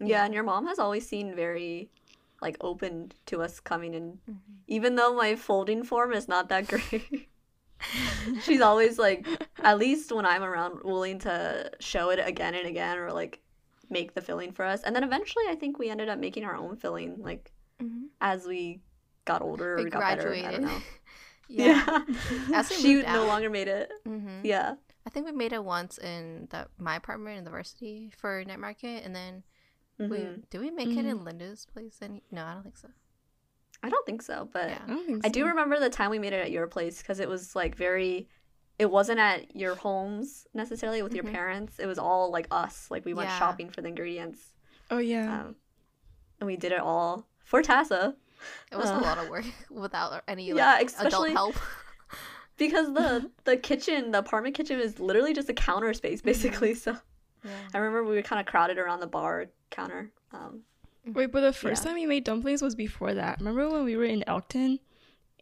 [0.00, 1.90] Yeah, and your mom has always seemed very
[2.42, 4.38] like open to us coming in Mhm.
[4.66, 7.28] even though my folding form is not that great.
[8.42, 9.26] She's always like
[9.58, 13.40] at least when I'm around willing to show it again and again or like
[13.94, 14.82] make the filling for us.
[14.82, 18.08] And then eventually I think we ended up making our own filling like Mhm.
[18.20, 18.80] as we
[19.24, 20.28] got older or We we got better.
[20.34, 20.60] I graduated.
[20.60, 20.82] don't know.
[21.48, 21.98] yeah.
[22.54, 23.26] As we she no out.
[23.26, 23.90] longer made it.
[24.04, 24.74] hmm Yeah.
[25.06, 28.58] I think we made it once in the my apartment in the varsity for night
[28.60, 29.42] market, and then
[29.98, 30.48] we Mhm.
[30.50, 31.98] did we make it in Linda's place?
[32.02, 32.88] And No, I don't think so.
[33.82, 34.82] I don't think so, but Yeah.
[34.84, 37.20] I don't think I do remember the time we made it at your place because
[37.20, 38.28] it was like very.
[38.78, 41.32] It wasn't at your homes necessarily with your Mhm.
[41.32, 41.78] parents.
[41.78, 42.90] It was all like us.
[42.90, 43.38] Like we went Yeah.
[43.38, 44.52] shopping for the ingredients,
[44.90, 45.40] Oh yeah.
[45.42, 45.56] um,
[46.40, 48.16] and we did it all for TASA
[48.72, 48.98] It was Uh.
[48.98, 51.54] a lot of work without any like, Yeah, adult especially- help.
[52.58, 56.28] because the the kitchen, the apartment kitchen, is literally just a counter space Mm-hmm.
[56.28, 56.74] basically.
[56.74, 56.96] So
[57.44, 57.50] yeah.
[57.72, 60.10] I remember we were kind of crowded around the bar counter.
[60.32, 60.62] Um,
[61.06, 61.88] Wait, but the first Yeah.
[61.90, 63.38] time we made dumplings was before that.
[63.38, 64.80] Remember when we were in Elkton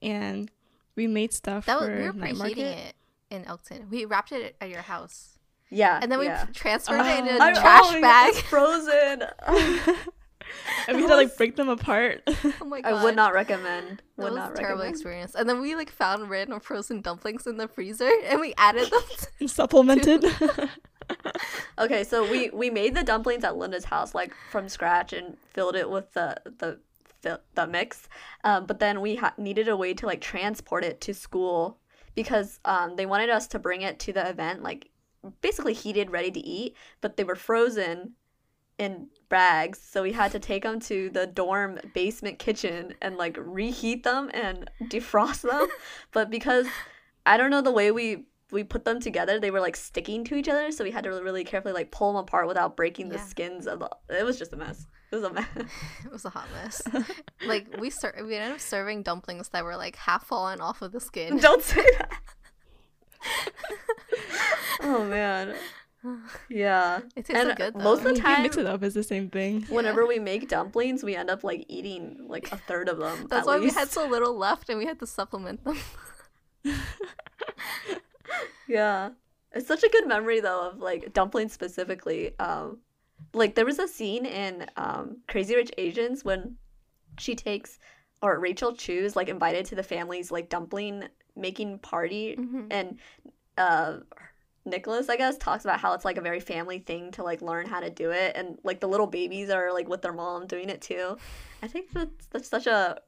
[0.03, 0.51] and
[0.97, 2.59] we made stuff That was for we were night market?
[2.59, 2.95] it
[3.33, 3.89] in Elkton.
[3.91, 5.39] We wrapped it at your house,
[5.71, 5.99] Yeah.
[6.03, 6.45] and then we yeah.
[6.45, 7.43] p- transferred it in a Oh.
[7.43, 8.29] I- trash oh, bag.
[8.31, 9.23] it's frozen.
[10.87, 12.23] and we had to like break them apart.
[12.61, 12.93] oh my god!
[12.93, 14.03] I would not recommend.
[14.17, 14.95] That Would was not a terrible recommend.
[14.95, 15.35] experience.
[15.35, 19.03] And then we like found random frozen dumplings in the freezer, and we added them.
[19.41, 20.25] to- supplemented.
[21.79, 25.75] Okay, so we we made the dumplings at Linda's house like from scratch and filled
[25.77, 26.81] it with the the
[27.23, 28.09] the, the mix.
[28.45, 31.79] Um, but then we ha- needed a way to like transport it to school
[32.15, 34.91] because um, they wanted us to bring it to the event like
[35.41, 38.13] basically heated, ready to eat, but they were frozen
[38.79, 43.37] in bags, so we had to take them to the dorm basement kitchen and like
[43.39, 45.69] reheat them and defrost them.
[46.13, 46.67] but because
[47.25, 50.35] I don't know the way we we put them together, they were like sticking to
[50.35, 53.09] each other, so we had to really, really carefully like pull them apart without breaking
[53.09, 53.91] the skins of the.
[54.11, 54.87] It was just a mess.
[55.13, 55.47] It was a mess.
[56.05, 56.81] it was a hot mess.
[57.47, 60.93] like we ser- we ended up serving dumplings that were like half fallen off of
[60.93, 61.37] the skin.
[61.37, 62.11] Don't say that.
[64.81, 65.55] oh man.
[66.49, 67.01] Yeah.
[67.15, 67.85] It tasted And good though.
[67.85, 68.83] most of the you time, mix it up.
[68.83, 69.63] It's the same thing.
[69.69, 73.27] whenever we make dumplings, we end up like eating like a third of them.
[73.29, 75.79] That's at why we had so little left, and we had to supplement them.
[78.69, 79.11] Yeah.
[79.53, 82.39] It's such a good memory though of like dumplings specifically.
[82.39, 82.79] Um
[83.35, 86.57] like there was a scene in um Crazy Rich Asians when
[87.19, 87.79] she takes
[88.23, 92.67] or Rachel Chu's like invited to the family's like dumpling making party Mhm.
[92.71, 92.99] and
[93.59, 93.99] uh
[94.65, 97.67] Nicholas, I guess, talks about how it's like a very family thing to like learn
[97.67, 100.69] how to do it and like the little babies are like with their mom doing
[100.69, 101.17] it too.
[101.63, 103.01] I think that's that's such a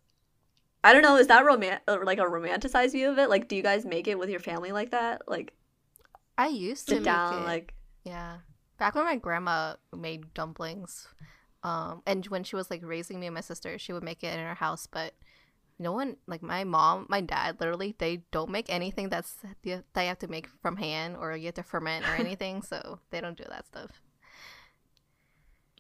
[0.83, 3.31] I don't know, is that roman or like a romanticized view of it?
[3.31, 5.23] Like do you guys make it with your family like that?
[5.29, 5.53] Like
[6.37, 7.47] I used to sit down it.
[7.47, 8.39] like Yeah.
[8.79, 11.09] Back when my grandma made dumplings,
[11.63, 14.33] um, and when she was like raising me and my sister, she would make it
[14.35, 15.15] in her house, but
[15.79, 19.83] no one like my mom, my dad, literally they don't make anything that's that you
[19.95, 23.37] have to make from hand or you have to ferment or anything, so they don't
[23.39, 23.91] do that stuff.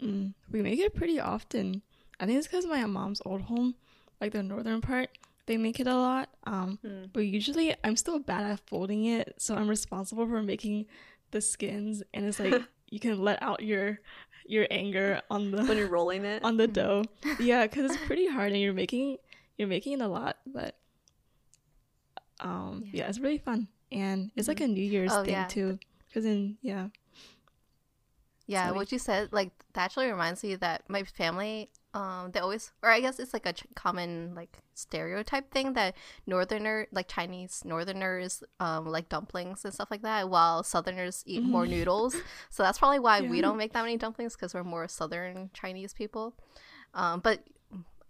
[0.02, 1.82] Mm, we make it pretty often.
[2.20, 3.74] I think it's because my mom's old home,
[4.20, 5.10] like the northern part,
[5.46, 6.30] they make it a lot.
[6.44, 7.04] Um, Hmm.
[7.12, 10.86] but usually I'm still bad at folding it, so I'm responsible for making
[11.30, 12.02] the skins.
[12.12, 12.62] And it's like
[12.94, 13.98] you can let out your
[14.46, 16.44] your anger on the when the you're rolling it.
[16.44, 17.04] on the dough.
[17.40, 19.16] Yeah, because it's pretty hard, and you're making
[19.58, 20.36] you're making it a lot.
[20.46, 20.76] But
[22.38, 22.90] um, Yeah.
[23.02, 25.46] yeah, it's really fun, and it's like a New Year's Oh, thing yeah.
[25.48, 25.78] too.
[26.06, 26.88] Because in yeah,
[28.46, 28.76] Yeah, Sorry.
[28.76, 32.90] what you said, like that actually reminds me that my family, um, they always, or
[32.90, 35.94] I guess it's like a ch- common like stereotype thing that
[36.26, 41.64] northerner, like Chinese northerners, um, like dumplings and stuff like that, while southerners eat more
[41.66, 41.70] Mhm.
[41.70, 42.16] noodles.
[42.50, 45.94] So that's probably why we don't make that many dumplings because we're more southern Chinese
[45.94, 46.34] people.
[46.94, 47.44] Um, but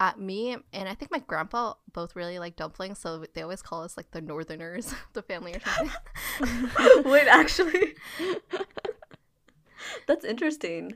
[0.01, 3.83] at me and I think my grandpa both really like dumplings, so they always call
[3.85, 7.05] us like the northerners of the family or something.
[7.11, 7.95] Wait, actually.
[10.07, 10.95] That's interesting.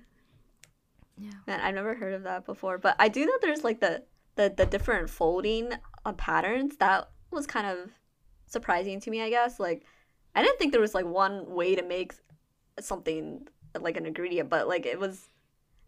[1.18, 1.30] Yeah.
[1.46, 2.78] Man, I've never heard of that before.
[2.78, 4.04] But I do know there's like the
[4.36, 5.72] the, the different folding
[6.04, 6.76] uh, patterns.
[6.76, 7.90] That was kind of
[8.46, 9.58] surprising to me, I guess.
[9.58, 9.84] Like
[10.34, 12.14] I didn't think there was like one way to make
[12.80, 15.28] something like an ingredient, but like it was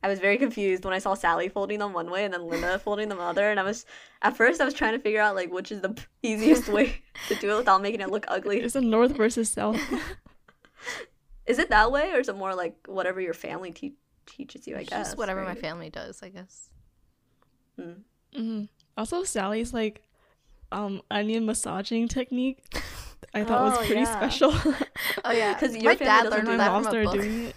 [0.03, 2.79] I was very confused when I saw Sally folding them one way and then Linda
[2.85, 3.85] folding them other and I was
[4.23, 7.35] at first I was trying to figure out like which is the easiest way to
[7.37, 8.61] do it without making it look ugly.
[8.61, 9.81] it's a north versus south.
[11.47, 14.77] Is it that way, or is it more like whatever your family te- teaches you?
[14.77, 15.07] I It's guess.
[15.09, 16.71] just whatever my family does, I guess.
[17.79, 17.93] Hmm.
[18.35, 18.63] hmm
[18.97, 20.03] Also, Sally's like
[20.73, 22.65] um onion massaging technique.
[23.35, 24.17] I thought was Oh, pretty yeah.
[24.19, 24.53] special.
[25.25, 27.05] Oh yeah, 'Cause your my family dad doesn't learned do my that mom from a
[27.05, 27.15] book.
[27.15, 27.57] doing it.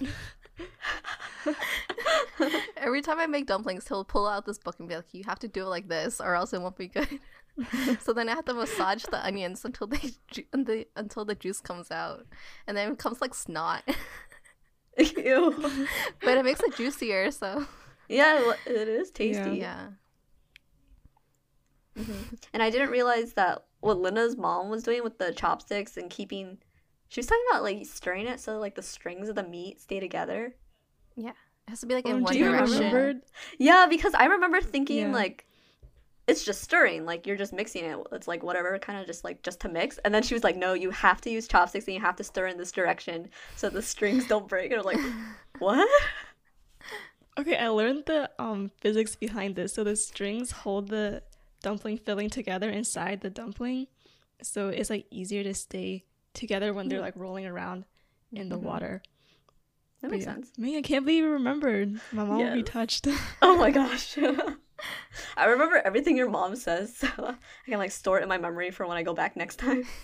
[2.78, 5.40] Every time I make dumplings, he'll pull out this book and be like, "You have
[5.40, 7.20] to do it like this, or else it won't be good."
[8.02, 11.62] so then I have to massage the onions until they ju- the, until the juice
[11.62, 12.26] comes out,
[12.68, 13.84] and then it becomes like snot.
[14.98, 15.88] Ew.
[16.24, 17.66] but it makes it juicier, so
[18.10, 19.58] Yeah, it is tasty.
[19.58, 19.88] yeah.
[21.98, 22.44] Mhm.
[22.54, 26.58] And I didn't realize that what Linda's mom was doing with the chopsticks and keeping.
[27.10, 30.00] She was talking about like stirring it so like the strings of the meat stay
[30.00, 30.56] together.
[31.16, 31.32] Yeah.
[31.68, 32.78] It has to be like Oh, in one do you direction.
[32.92, 33.22] remember?
[33.60, 35.14] Yeah, because I remember thinking Yeah.
[35.14, 35.46] like
[36.28, 37.98] it's just stirring, like you're just mixing it.
[38.12, 39.98] It's like whatever, kind of just like just to mix.
[40.00, 42.24] And then she was like, "No, you have to use chopsticks and you have to
[42.24, 45.14] stir in this direction so the strings don't break." And I was like,
[45.60, 45.90] "What?"
[47.38, 49.74] Okay, I learned the um physics behind this.
[49.74, 51.24] So the strings hold the
[51.62, 53.88] dumpling filling together inside the dumpling,
[54.42, 56.04] so it's like easier to stay
[56.34, 57.86] together when they're like rolling around
[58.32, 58.62] in the Mhm.
[58.64, 59.02] water.
[60.02, 60.34] That But makes yeah.
[60.36, 60.52] sense.
[60.58, 62.00] Me, I can't believe you remembered.
[62.12, 63.08] My mom would be touched.
[63.42, 64.18] Oh my gosh.
[65.38, 68.72] I remember everything your mom says, so I can like store it in my memory
[68.72, 69.86] for when I go back next time.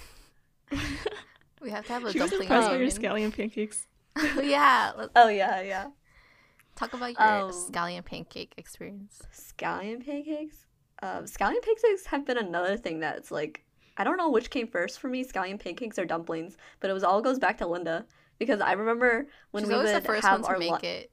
[1.61, 3.87] We have to have a she was dumpling impressed by your scallion pancakes.
[4.43, 5.87] yeah, let's Oh yeah, yeah.
[6.75, 9.21] talk about your Um, scallion pancake experience.
[9.33, 10.65] Scallion pancakes.
[11.01, 13.63] Um, scallion pancakes have been another thing that's like
[13.97, 17.03] I don't know which came first for me, scallion pancakes or dumplings, but it was
[17.03, 18.05] all goes back to Linda
[18.37, 20.83] because I remember when She's we always would the first have one our to make
[20.83, 21.11] lu- it.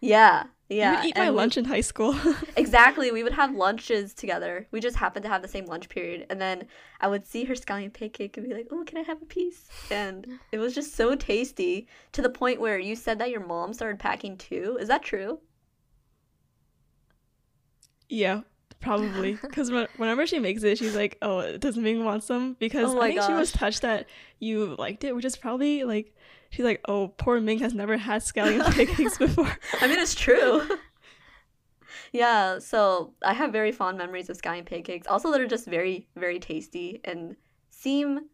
[0.00, 0.90] Yeah, You yeah.
[0.90, 2.14] would eat my we- lunch in high school.
[2.56, 3.10] Exactly.
[3.10, 4.66] We would have lunches together.
[4.70, 6.26] We just happened to have the same lunch period.
[6.30, 6.66] And then
[7.00, 9.72] I would see her scallion pancake and be like, oh, can I have a piece?
[9.90, 13.72] And it was just so tasty to the point where you said that your mom
[13.74, 14.76] started packing too.
[14.80, 15.40] Is that true?
[18.08, 18.40] yeah,
[18.80, 19.34] probably.
[19.42, 23.08] Because whenever she makes it, she's like, "Oh, does Ming want some?" Because Oh I
[23.08, 24.06] think she was touched that
[24.38, 26.14] you liked it, which is probably like
[26.50, 30.62] she's like, "Oh, poor Ming has never had scallion pancakes before." I mean, it's true.
[32.12, 35.06] yeah, so I have very fond memories of scallion pancakes.
[35.06, 37.36] Also, they're just very, very tasty and
[37.70, 38.28] seem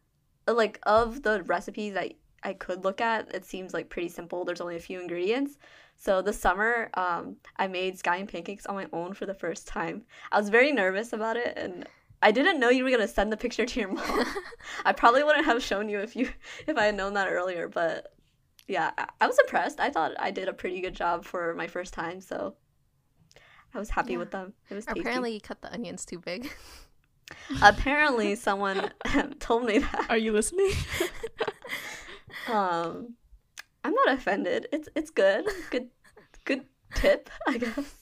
[0.48, 2.12] like of the recipes that
[2.42, 4.44] I could look at, it seems like pretty simple.
[4.44, 5.58] There's only a few ingredients.
[5.96, 10.04] So this summer, um, I made scallion pancakes on my own for the first time.
[10.30, 11.88] I was very nervous about it, and
[12.26, 14.24] I didn't know you were gonna send the picture to your mom.
[14.84, 16.28] I probably wouldn't have shown you if you
[16.66, 18.12] if I had known that earlier, but
[18.66, 19.78] yeah, I, I was impressed.
[19.78, 22.56] I thought I did a pretty good job for my first time, so
[23.72, 24.18] I was happy Yeah.
[24.18, 24.54] with them.
[24.68, 25.00] It was tasty.
[25.02, 26.50] Apparently, you cut the onions too big.
[27.62, 28.90] Apparently, someone
[29.38, 30.06] told me that.
[30.08, 30.72] Are you listening?
[32.48, 33.14] Um,
[33.84, 34.66] I'm not offended.
[34.72, 35.46] It's it's good.
[35.70, 35.90] Good
[36.44, 36.64] good
[36.96, 37.94] tip, I guess.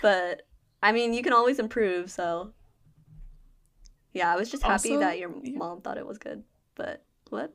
[0.00, 0.42] But
[0.82, 2.10] I mean, you can always improve.
[2.10, 2.52] So
[4.12, 5.56] yeah, I was just happy Also- that your yeah.
[5.56, 6.44] mom thought it was good.
[6.74, 7.52] But what?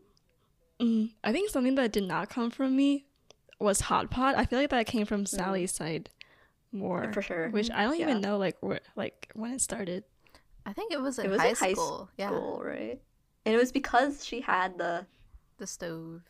[0.79, 3.05] Mm, I think something that did not come from me
[3.59, 4.35] was hot pot.
[4.35, 6.09] I feel like that came from Sally's side
[6.71, 7.49] more, For sure.
[7.49, 8.09] which I don't Yeah.
[8.09, 10.03] even know like where like when it started.
[10.65, 12.09] I think it was in It was high in high school.
[12.17, 13.01] Yeah, Cool, right?
[13.45, 15.07] And it was because she had the
[15.57, 16.21] the stove.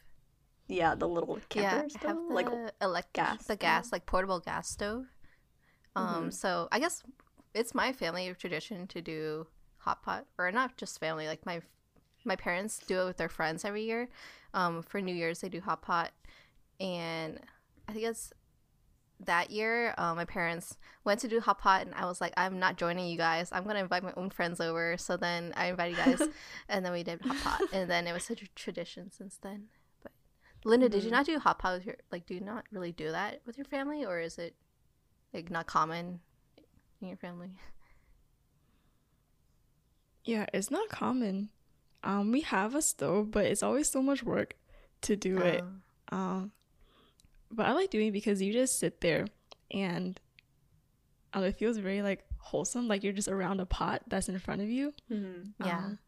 [0.69, 2.47] yeah the little yeah, camper I stove, have the like
[2.81, 5.07] elect- gas the gas, like portable gas stove.
[5.95, 6.33] Um, Mhm.
[6.33, 7.03] so I guess
[7.53, 9.47] it's my family tradition to do
[9.87, 11.27] hot pot, or not just family.
[11.27, 11.61] Like my
[12.25, 14.09] my parents do it with their friends every year.
[14.53, 16.11] Um, for New Year's they do hot pot,
[16.79, 17.39] and
[17.87, 18.33] I think it's
[19.19, 19.95] that year.
[19.97, 23.07] Uh, my parents went to do hot pot, and I was like, I'm not joining
[23.07, 23.49] you guys.
[23.51, 24.97] I'm gonna invite my own friends over.
[24.97, 26.21] So then I invited you guys,
[26.69, 29.67] and then we did hot pot, and then it was such a tradition since then.
[30.03, 30.11] But
[30.65, 31.17] Linda, did you Mhm.
[31.17, 32.25] not do hot pot with your like?
[32.27, 34.53] Do you not really do that with your family, or is it
[35.33, 36.19] like not common
[37.01, 37.51] in your family?
[40.27, 41.49] Yeah, it's not common.
[42.03, 44.55] Um, we have a stove, but it's always so much work
[45.01, 45.61] to do it.
[45.61, 46.51] Um, Um,
[47.51, 49.25] but I like doing it because you just sit there
[49.71, 50.19] and
[51.33, 52.87] um, it feels very like wholesome.
[52.87, 54.93] Like you're just around a pot that's in front of you.
[55.11, 55.51] mhm.
[55.65, 55.77] yeah.
[55.77, 55.99] Um,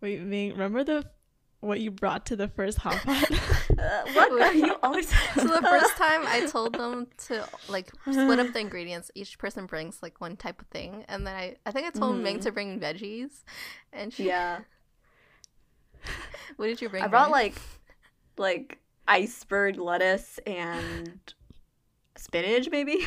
[0.00, 1.04] wait, Ming, remember the
[1.60, 3.30] what you brought to the first hot pot?
[3.78, 5.08] Uh, what are you always?
[5.36, 9.66] so the first time I told them to like split up the ingredients, each person
[9.66, 12.42] brings like one type of thing, and then I I think I told Ming Mhm.
[12.42, 13.44] to bring veggies,
[13.92, 14.60] and she, yeah,
[16.56, 17.04] what did you bring?
[17.04, 17.32] I brought Ming?
[17.32, 17.54] like
[18.36, 21.18] like iceberg lettuce and
[22.16, 23.06] spinach, maybe.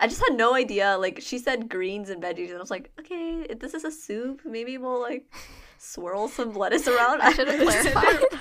[0.00, 0.96] I just had no idea.
[0.98, 3.90] Like she said, greens and veggies, and I was like, okay, if this is a
[3.90, 5.26] soup, maybe we'll like
[5.84, 7.20] swirl some lettuce around.
[7.20, 7.60] I should have
[7.92, 8.38] clarified.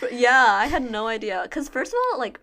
[0.12, 1.40] Yeah, I had no idea.
[1.42, 2.40] Because first of all, like,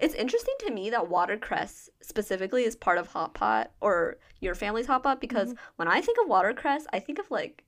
[0.00, 4.86] it's interesting to me that watercress specifically is part of hot pot or your family's
[4.86, 5.20] hot pot.
[5.20, 7.64] Because when I think of watercress, I think of like,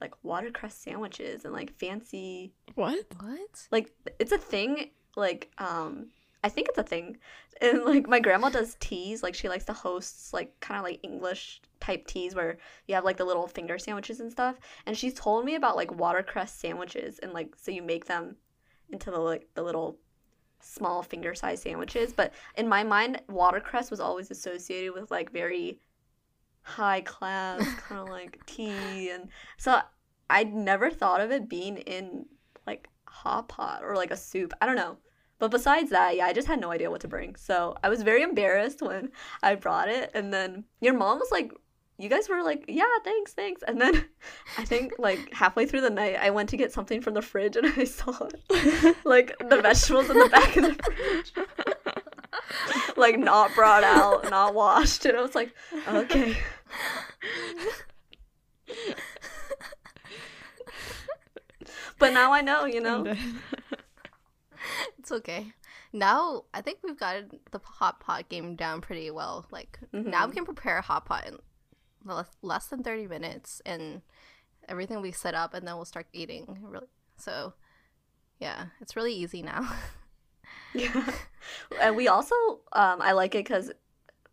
[0.00, 3.04] like watercress sandwiches and like fancy, what?
[3.20, 3.68] what?
[3.70, 4.90] like it's a thing.
[5.16, 6.06] Like, um,
[6.44, 7.18] I think it's a thing.
[7.60, 9.22] And like my grandma does teas.
[9.22, 13.04] Like she likes to host like kind of like English type teas where you have
[13.04, 14.56] like the little finger sandwiches and stuff.
[14.86, 18.36] And she's told me about like watercress sandwiches and like so you make them
[18.90, 19.98] into the like the little
[20.60, 22.12] small finger size sandwiches.
[22.12, 25.78] But in my mind, watercress was always associated with like very
[26.62, 29.80] high class kind of like tea and so
[30.30, 32.26] I'd never thought of it being in
[32.66, 34.52] like hot pot or like a soup.
[34.60, 34.96] I don't know.
[35.42, 37.34] But besides that, yeah, I just had no idea what to bring.
[37.34, 39.10] So I was very embarrassed when
[39.42, 40.12] I brought it.
[40.14, 41.50] And then your mom was like,
[41.98, 43.60] you guys were like, yeah, thanks, thanks.
[43.66, 44.04] And then
[44.56, 47.56] I think like halfway through the night, I went to get something from the fridge
[47.56, 48.28] and I saw
[49.04, 51.32] like the vegetables in the back of the fridge.
[52.96, 55.06] like not brought out, not washed.
[55.06, 55.52] And I was like,
[55.88, 56.36] okay.
[61.98, 63.14] But now I know, you know.
[64.98, 65.52] It's okay.
[65.92, 67.16] Now I think we've got
[67.50, 69.46] the hot pot game down pretty well.
[69.50, 70.36] Like now we Mhm.
[70.36, 71.38] can prepare a hot pot in
[72.04, 74.02] less, less than thirty minutes, and
[74.68, 76.58] everything will be set up, and then we'll start eating.
[76.62, 77.54] Really, so
[78.38, 79.68] yeah, it's really easy now.
[80.74, 81.04] Yeah.
[81.82, 82.34] and we also,
[82.72, 83.70] um, I like it because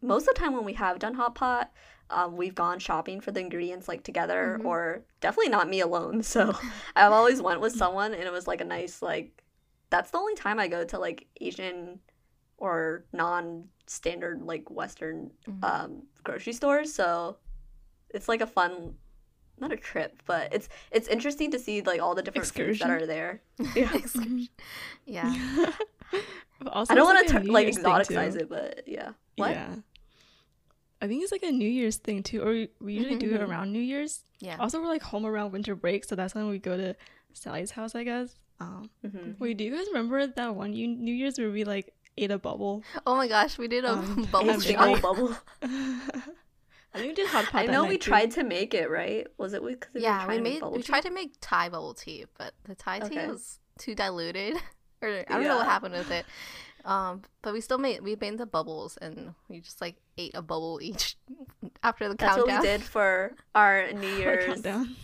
[0.01, 1.69] most of the time when we have done hot pot,
[2.09, 4.65] um, we've gone shopping for the ingredients like together, Mhm.
[4.65, 6.23] or definitely not me alone.
[6.23, 6.53] So
[6.95, 9.43] I've always went with someone, and it was like a nice like.
[9.89, 11.99] That's the only time I go to like Asian
[12.57, 15.63] or non-standard like Western Mhm.
[15.63, 16.93] um, grocery stores.
[16.93, 17.37] So
[18.09, 18.95] it's like a fun,
[19.59, 22.89] not a trip, but it's it's interesting to see like all the different foods that
[22.89, 23.41] are there.
[23.75, 23.93] Yeah.
[23.95, 24.47] Excursion.
[25.05, 25.33] yeah.
[26.67, 29.11] Also I don't want like to like New Year's exoticize it, but yeah.
[29.37, 29.51] What?
[29.51, 29.75] Yeah.
[31.01, 33.39] I think it's like a New Year's thing too, or we, we usually do it
[33.41, 34.25] around New Year's.
[34.41, 34.57] Yeah.
[34.59, 36.95] Also, we're like home around winter break, so that's when we go to
[37.31, 38.35] Sally's house, I guess.
[38.59, 41.93] Um, hmm wait, do you guys remember that one you- New Year's where we like
[42.17, 42.83] ate a bubble?
[43.07, 45.35] Oh my gosh, we did a Um, bubble and single bubble.
[46.91, 47.61] I think we did hot pot.
[47.61, 48.09] I know we too.
[48.11, 49.27] tried to make it, right?
[49.37, 52.75] Was it because Yeah, we made we tried to make Thai bubble tea, but the
[52.75, 54.55] Thai tea was too diluted,
[55.01, 56.25] or I don't know what happened with it.
[56.85, 60.41] Um, but we still made we made the bubbles, and we just like ate a
[60.41, 61.15] bubble each
[61.83, 62.55] after the That's countdown.
[62.55, 64.45] what we did for our New Our Year's.
[64.45, 64.95] countdown.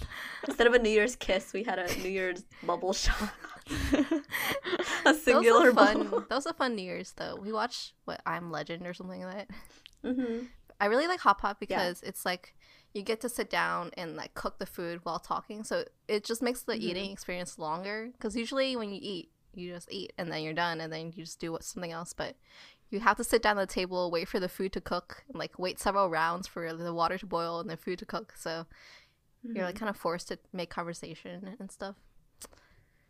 [0.48, 3.30] Instead of a New Year's kiss, we had a New Year's bubble shot.
[5.06, 6.04] a singular a fun.
[6.04, 6.26] bubble.
[6.30, 7.36] That was a fun New Year's though.
[7.42, 10.16] We watched what I'm Legend or something like that.
[10.16, 10.44] hmm
[10.80, 12.54] I really like hot pot because it's like
[12.94, 16.42] you get to sit down and like cook the food while talking, so it just
[16.42, 16.82] makes the Mhm.
[16.82, 18.10] eating experience longer.
[18.12, 21.24] Because usually when you eat, you just eat and then you're done, and then you
[21.24, 22.12] just do what something else.
[22.14, 22.36] But
[22.90, 25.38] you have to sit down at the table, wait for the food to cook, and
[25.40, 28.34] like wait several rounds for the water to boil and the food to cook.
[28.38, 28.66] So
[29.54, 31.96] you're like kind of forced to make conversation and stuff.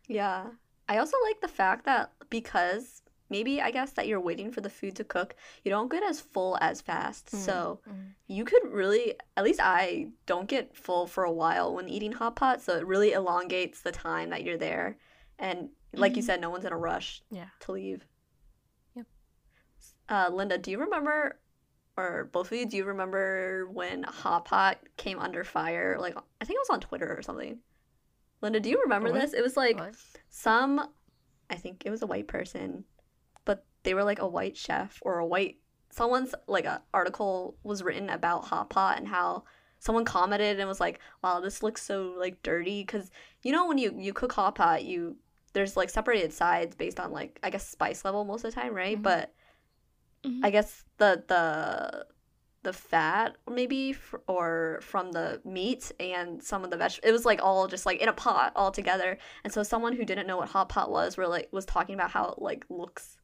[0.08, 0.46] Yeah.
[0.88, 4.70] I also like the fact that because maybe I guess that you're waiting for the
[4.70, 5.34] food to cook,
[5.64, 7.32] you don't get as full as fast.
[7.32, 8.10] Mm, So mm.
[8.28, 12.36] you could really, at least I don't get full for a while when eating hot
[12.36, 12.60] pot.
[12.62, 14.96] So it really elongates the time that you're there.
[15.38, 16.26] And like you Mhm.
[16.26, 17.48] said, no one's in a rush Yeah.
[17.60, 18.06] to leave.
[18.94, 19.06] Yep.
[20.08, 21.40] Uh, Linda, do you remember,
[21.96, 25.96] or both of you, do you remember when hot pot came under fire?
[25.98, 27.58] Like, I think it was on Twitter or something.
[28.42, 29.20] Linda, do you remember What?
[29.20, 29.32] this?
[29.32, 29.94] It was like What?
[30.28, 30.88] some
[31.48, 32.82] i think it was a white person
[33.44, 35.58] but they were like a white chef or a white
[35.90, 39.44] someone's like a article was written about hot pot and how
[39.78, 43.78] someone commented and was like wow this looks so like dirty because you know when
[43.78, 45.16] you you cook hot pot you
[45.52, 48.74] there's like separated sides based on like i guess spice level most of the time
[48.74, 49.02] right Mhm.
[49.02, 49.32] but
[50.26, 50.40] Mhm.
[50.42, 52.06] i guess the the
[52.62, 57.08] the fat maybe f- or from the meat and some of the vegetables.
[57.08, 60.04] it was like all just like in a pot all together and so someone who
[60.04, 63.18] didn't know what hot pot was were like was talking about how it like looks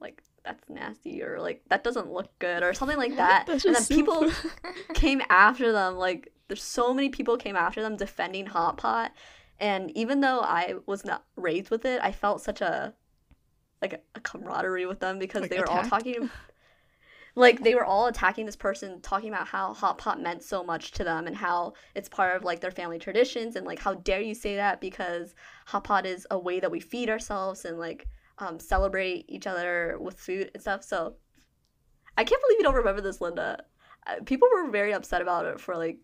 [0.00, 3.82] like that's nasty or like that doesn't look good or something like that and then
[3.82, 4.30] so people
[4.94, 9.12] came after them like there's so many people came after them defending hot pot
[9.58, 12.94] and even though i was not raised with it i felt such a
[13.82, 16.30] like a, a camaraderie with them because Like, they were all talking
[17.34, 20.92] like they were all attacking this person talking about how hot pot meant so much
[20.92, 24.20] to them and how it's part of like their family traditions and like how dare
[24.20, 25.34] you say that because
[25.66, 28.06] hot pot is a way that we feed ourselves and like
[28.38, 30.82] um, celebrate each other with food and stuff.
[30.82, 31.14] So
[32.18, 33.64] i can't believe you don't remember this linda.
[34.06, 35.98] Uh, people were very upset about it for like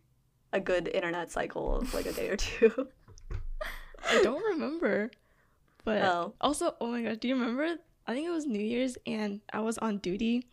[0.52, 2.72] a good internet cycle of like a day or two.
[4.08, 5.10] I don't remember.
[5.84, 7.76] But oh also, oh my god, do you remember?
[8.06, 10.46] I think it was New Year's and I was on duty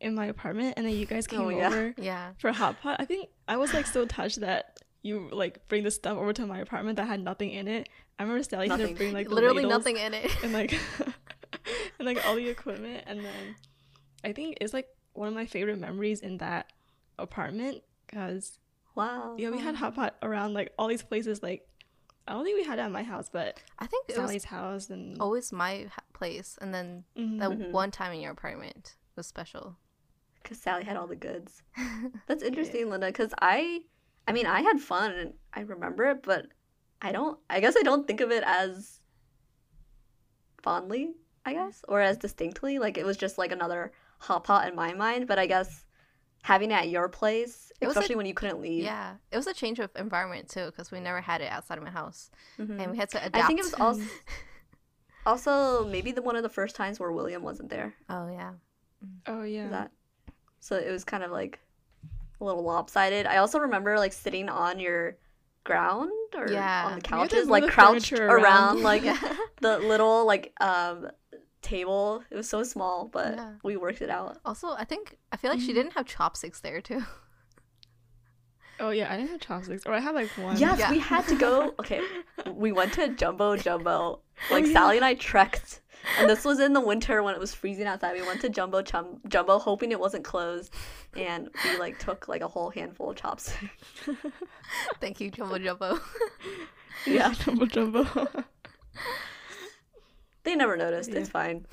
[0.00, 1.66] in my apartment and then you guys came Oh, yeah.
[1.68, 2.32] over Yeah.
[2.38, 2.96] for hot pot.
[2.98, 6.46] I think I was like so touched that you like bring the stuff over to
[6.46, 7.88] my apartment that had nothing in it.
[8.18, 10.30] I remember Sally had to bring like Literally nothing in it.
[10.42, 10.72] and like
[11.98, 13.56] and like all the equipment and then
[14.24, 16.72] I think it's like one of my favorite memories in that
[17.18, 18.58] apartment because
[18.94, 21.66] wow yeah we had hot pot around like all these places like
[22.26, 24.90] I don't think we had it at my house but I think it was house
[24.90, 27.38] and always my ha- place, and then Mhm.
[27.40, 27.70] that Mhm.
[27.72, 29.76] one time in your apartment was special.
[30.42, 31.62] because sally had all the goods
[32.26, 33.82] That's interesting, Linda, because I,
[34.26, 36.46] I mean, I had fun and I remember it, but
[37.00, 39.00] I don't, I guess I don't think of it as
[40.62, 41.14] fondly,
[41.44, 42.78] I guess, or as distinctly.
[42.78, 45.84] Like it was just like another hot pot in my mind, but I guess
[46.42, 48.84] having it at your place, It was a- especially when you couldn't leave.
[48.84, 51.84] Yeah, it was a change of environment too, because we never had it outside of
[51.84, 52.80] my house, Mhm.
[52.80, 53.36] and we had to adapt.
[53.36, 54.02] I think it was also,
[55.26, 57.94] also maybe the one of the first times where William wasn't there.
[58.08, 58.52] oh yeah,
[59.26, 59.90] oh yeah That,
[60.60, 61.60] so it was kind of like
[62.40, 63.26] a little lopsided.
[63.26, 65.16] I also remember like sitting on your
[65.64, 66.86] ground or Yeah.
[66.86, 68.82] on the We had to couches, like the crouched around, around.
[68.82, 69.04] like
[69.60, 71.08] the little like um
[71.62, 72.22] table.
[72.30, 73.52] It was so small, but Yeah.
[73.62, 74.38] we worked it out.
[74.44, 75.74] Also, I think I feel like she Mhm.
[75.74, 77.04] didn't have chopsticks there too.
[78.80, 80.56] Oh yeah, I didn't have chopsticks, or I had like one.
[80.56, 80.90] Yes, Yeah.
[80.90, 81.74] we had to go.
[81.80, 82.00] Okay,
[82.50, 84.20] we went to Jumbo Jumbo.
[84.50, 84.72] Like Oh, yeah.
[84.72, 85.82] Sally and I trekked,
[86.18, 88.14] and this was in the winter when it was freezing outside.
[88.14, 90.74] We went to Jumbo Chum- Jumbo, hoping it wasn't closed,
[91.14, 93.70] and we like took like a whole handful of chopsticks.
[95.00, 96.00] Thank you, Jumbo Jumbo.
[97.06, 97.32] Yeah.
[97.34, 98.04] jumbo jumbo.
[100.44, 101.10] They never noticed.
[101.10, 101.20] Yeah.
[101.20, 101.66] It's fine.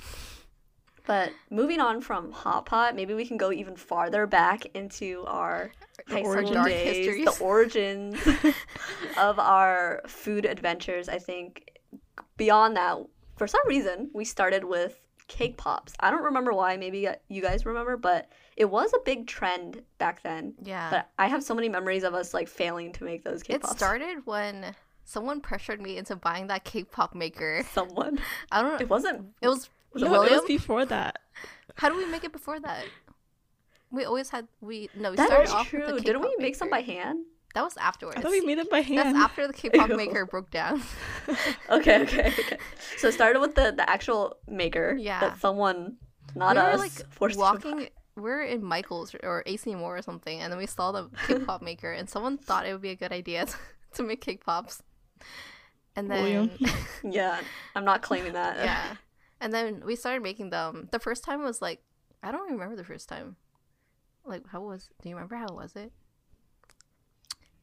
[1.06, 5.72] But moving on from Hot Pot, maybe we can go even farther back into our
[6.08, 6.54] high school origins.
[6.54, 7.24] Dark days, histories.
[7.38, 8.16] the origins
[9.18, 11.08] of our food adventures.
[11.08, 11.78] I think
[12.36, 12.98] beyond that,
[13.36, 15.94] for some reason, we started with cake pops.
[16.00, 16.76] I don't remember why.
[16.76, 20.54] Maybe you guys remember, but it was a big trend back then.
[20.62, 20.90] yeah.
[20.90, 23.62] But I have so many memories of us like failing to make those cake it
[23.62, 23.74] pops.
[23.74, 24.74] It started when
[25.04, 27.62] someone pressured me into buying that cake pop maker.
[27.72, 28.20] Someone.
[28.50, 28.78] I don't know.
[28.80, 29.26] It wasn't.
[29.40, 31.18] It was Was it no, it was before that.
[31.76, 32.84] How do we make it before that?
[33.90, 36.00] We always had we no we That started is off with the true.
[36.00, 37.24] Didn't we make some by hand?
[37.54, 38.16] That was afterwards.
[38.18, 38.98] I thought we made it by hand.
[38.98, 39.96] That's after the cake pop Ew.
[39.96, 40.82] maker broke down.
[41.70, 42.58] Okay, okay, okay.
[42.98, 44.96] So it started with the the actual maker.
[44.98, 45.20] Yeah.
[45.20, 45.96] That someone,
[46.36, 47.76] not we were us, like forced to walking.
[47.78, 47.90] buy.
[48.16, 51.46] We are in Michael's or AC Moore or something, and then we saw the cake
[51.46, 53.56] pop maker, and someone thought it would be a good idea to,
[53.94, 54.82] to make cake pops.
[55.96, 56.50] And then William.
[57.04, 57.40] Yeah,
[57.74, 58.56] I'm not claiming that.
[58.58, 58.94] yeah,
[59.40, 60.88] and then we started making them.
[60.92, 61.82] The first time was like
[62.22, 63.36] I don't remember the first time.
[64.24, 64.88] Like how was?
[65.02, 65.92] Do you remember how was it?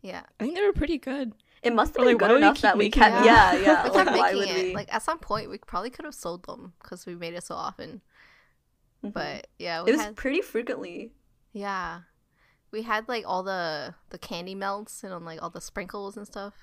[0.01, 1.33] Yeah, I think they were pretty good.
[1.63, 3.15] It must have been like, good would we enough that we kept.
[3.15, 3.23] them?
[3.25, 3.83] Yeah, yeah.
[3.83, 4.65] we like, kept why making would it.
[4.69, 4.75] we?
[4.75, 7.55] Like at some point, we probably could have sold them because we made it so
[7.55, 8.01] often.
[9.03, 9.13] Mhm.
[9.13, 11.13] But yeah, we it was had pretty frequently.
[11.53, 12.01] yeah,
[12.71, 16.53] we had like all the the candy melts and like all the sprinkles and stuff.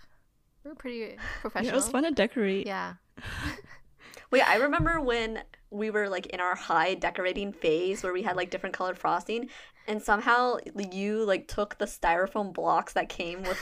[0.65, 1.73] We were pretty Yeah, professional.
[1.73, 2.67] it was fun to decorate.
[2.67, 2.95] Yeah.
[4.31, 5.41] Wait, I remember when
[5.71, 9.49] we were like in our high decorating phase where we had like different colored frosting,
[9.87, 10.57] and somehow
[10.93, 13.59] you like took the styrofoam blocks that came with.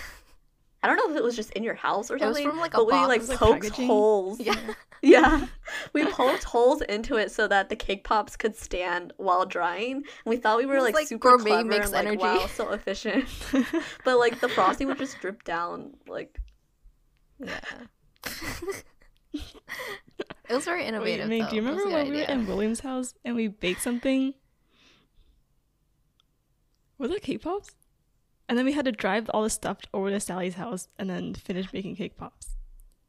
[0.85, 2.59] I don't know if it was just in your house or It was something, from,
[2.59, 3.09] like, a but we box.
[3.09, 3.87] like It like, poked packaging.
[3.87, 4.41] holes.
[4.41, 4.57] Yeah.
[5.05, 5.47] Yeah,
[5.95, 9.95] we poked holes into it so that the cake pops could stand while drying.
[9.97, 12.19] And we thought we were was like, like super gourmet clever mix and like energy.
[12.23, 13.29] wow, so efficient.
[14.05, 15.95] but like the frosting would just drip down.
[16.07, 16.39] Like
[17.39, 17.61] Yeah.
[19.35, 19.43] it
[20.51, 21.29] was very Wait, innovative.
[21.29, 21.51] Meg, though.
[21.51, 22.35] do you remember a good when we were idea.
[22.35, 24.35] in William's house and we baked something?
[26.99, 27.71] Was it cake pops?
[28.49, 31.35] And then we had to drive all the stuff over to Sally's house and then
[31.35, 32.57] finish making cake pops.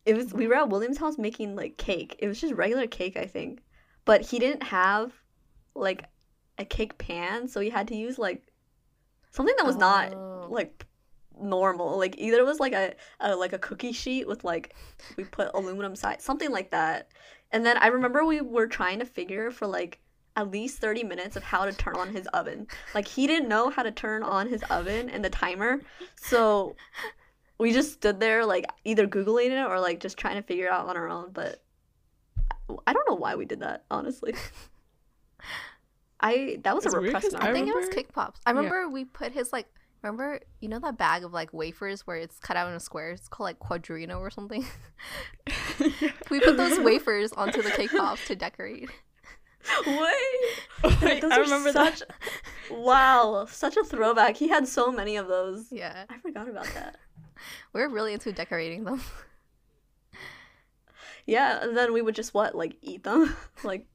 [0.06, 2.16] it was, we were at William's house making like cake.
[2.20, 3.62] It was just regular cake, I think,
[4.06, 5.12] but he didn't have
[5.76, 6.06] like
[6.58, 8.44] a cake pan, so he had to use like
[9.32, 9.80] something that was Oh.
[9.80, 10.86] not like
[11.44, 11.98] normal.
[11.98, 14.76] Like either it was like a, a like a cookie sheet with like
[15.18, 17.10] we put aluminum side, something like that.
[17.52, 20.00] And then I remember we were trying to figure for like
[20.36, 22.66] at least 30 minutes of how to turn on his oven.
[22.96, 25.80] Like he didn't know how to turn on his oven and the timer.
[26.16, 26.76] So
[27.60, 30.72] we just stood there like either googling it or like just trying to figure it
[30.72, 31.62] out on our own, but
[32.88, 34.34] I don't know why we did that, honestly.
[36.20, 37.60] I that was It's a weird 'cause repressed I I memory.
[37.60, 38.40] think it was kick pops.
[38.46, 38.58] I Yeah.
[38.58, 39.68] remember we put his like
[40.04, 43.12] remember you know that bag of like wafers where it's cut out in a square.
[43.12, 44.66] It's called like quadrino or something.
[46.30, 48.90] we put those wafers onto the cake pops to decorate.
[49.88, 50.14] Wait.
[51.02, 52.10] Wait, Those I remember such that.
[52.70, 54.36] Wow, such a throwback.
[54.36, 55.72] He had so many of those.
[55.72, 56.98] Yeah, I forgot about that.
[57.72, 59.02] we were really into decorating them.
[61.26, 63.34] Yeah, and then we would just what, like eat them?
[63.64, 63.86] like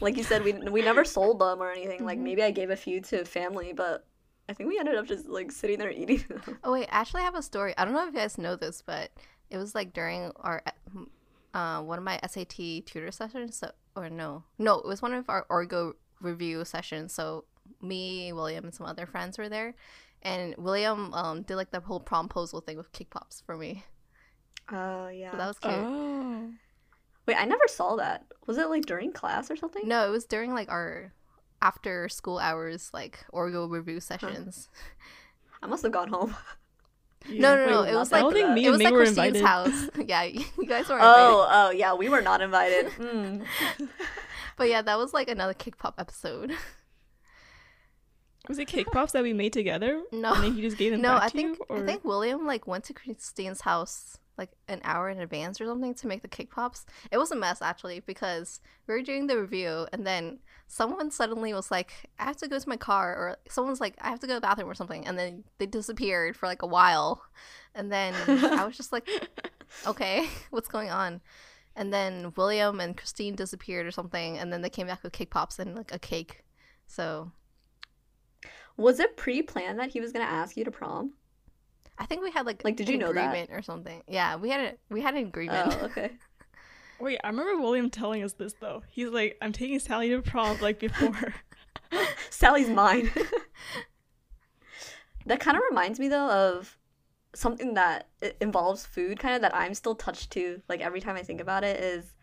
[0.00, 2.04] like you said we we never sold them or anything.
[2.04, 2.22] Like Mhm.
[2.22, 4.06] maybe I gave a few to family, but
[4.50, 6.58] I think we ended up just like sitting there eating them.
[6.64, 7.72] Oh wait, actually, I have a story.
[7.78, 9.12] I don't know if you guys know this, but
[9.48, 10.60] it was like during our
[11.54, 13.56] uh, one of my SAT tutor sessions.
[13.56, 17.12] So or no, no, it was one of our Orgo review sessions.
[17.12, 17.44] So
[17.80, 19.76] me, William, and some other friends were there,
[20.22, 23.84] and William um, did like the whole promposal thing with kick pops for me.
[24.72, 25.30] Oh yeah.
[25.30, 25.74] So that was cute.
[25.76, 26.50] Oh.
[27.26, 28.24] Wait, I never saw that.
[28.48, 29.86] Was it like during class or something?
[29.86, 31.12] No, it was during like our
[31.62, 34.68] after school hours, like Orgo review sessions.
[35.62, 36.36] I must have gone home.
[37.28, 37.80] No, no, no.
[37.82, 39.44] were It was like I don't think me it was like were Christine's invited.
[39.46, 39.90] house.
[40.08, 41.14] yeah, you you guys were invited.
[41.14, 42.86] Oh, oh yeah, we were not invited.
[42.92, 43.44] Mm.
[44.56, 46.52] But yeah, that was like another kick pop episode.
[48.48, 50.02] Was it cake pops that we made together?
[50.12, 50.34] No.
[50.34, 51.66] And then he just gave them no, back I to think you?
[51.68, 51.82] Or...
[51.82, 55.94] I think William like went to Christine's house like an hour in advance or something
[55.94, 56.86] to make the cake pops.
[57.12, 61.54] It was a mess actually because we were doing the review and then someone suddenly
[61.54, 64.26] was like, "I have to go to my car," or someone's like, "I have to
[64.26, 67.22] go to the bathroom" or something, and then they disappeared for like a while,
[67.74, 68.14] and then
[68.58, 69.08] I was just like,
[69.86, 71.20] "Okay, what's going on?"
[71.76, 75.30] and then William and Christine disappeared or something, and then they came back with cake
[75.30, 76.42] pops and like a cake.
[76.86, 77.32] So
[78.76, 81.14] Was it pre-planned that he was gonna ask you to prom?
[82.00, 83.26] I think we had like Like, did an you know that?
[83.28, 84.02] agreement or something?
[84.08, 85.76] Yeah, we had a we had an agreement.
[85.80, 86.10] Oh, okay.
[87.00, 88.82] Wait, I remember William telling us this though.
[88.88, 91.34] He's like, "I'm taking Sally to prom like before."
[92.30, 93.10] Sally's mine.
[95.26, 96.76] that kind of reminds me though of
[97.34, 98.08] something that
[98.40, 100.60] involves food, kind of that I'm still touched to.
[100.68, 102.14] Like every time I think about it, is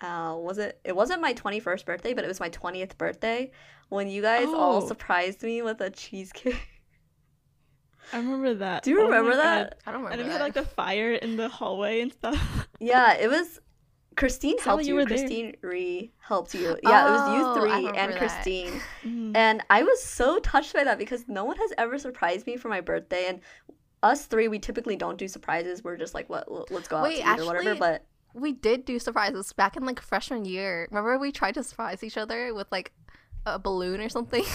[0.00, 0.80] uh, was it?
[0.84, 3.50] It wasn't my 21st birthday, but it was my 20th birthday
[3.88, 4.86] when you guys all Oh.
[4.86, 6.75] surprised me with a cheesecake.
[8.12, 8.82] I remember that.
[8.84, 9.42] Do you Oh my remember God.
[9.44, 9.78] that?
[9.86, 10.38] I don't remember And then we that.
[10.38, 12.68] had like the fire in the hallway and stuff.
[12.80, 13.60] Yeah, it was.
[14.16, 14.94] Christine Sally, helped you you.
[14.94, 15.18] were there.
[15.18, 16.78] Christine Re helped you.
[16.82, 18.14] Yeah, it was Oh, you three and.
[18.14, 18.80] Christine.
[19.04, 19.36] Mhm.
[19.36, 22.68] And I was so touched by that because no one has ever surprised me for
[22.68, 23.26] my birthday.
[23.28, 23.40] And
[24.02, 25.84] us three, we typically don't do surprises.
[25.84, 26.50] We're just like, what?
[26.70, 27.74] Let's go out Wait, to eat or whatever.
[27.74, 30.86] But we did do surprises back in like freshman year.
[30.90, 32.92] Remember we tried to surprise each other with like
[33.44, 34.44] a balloon or something?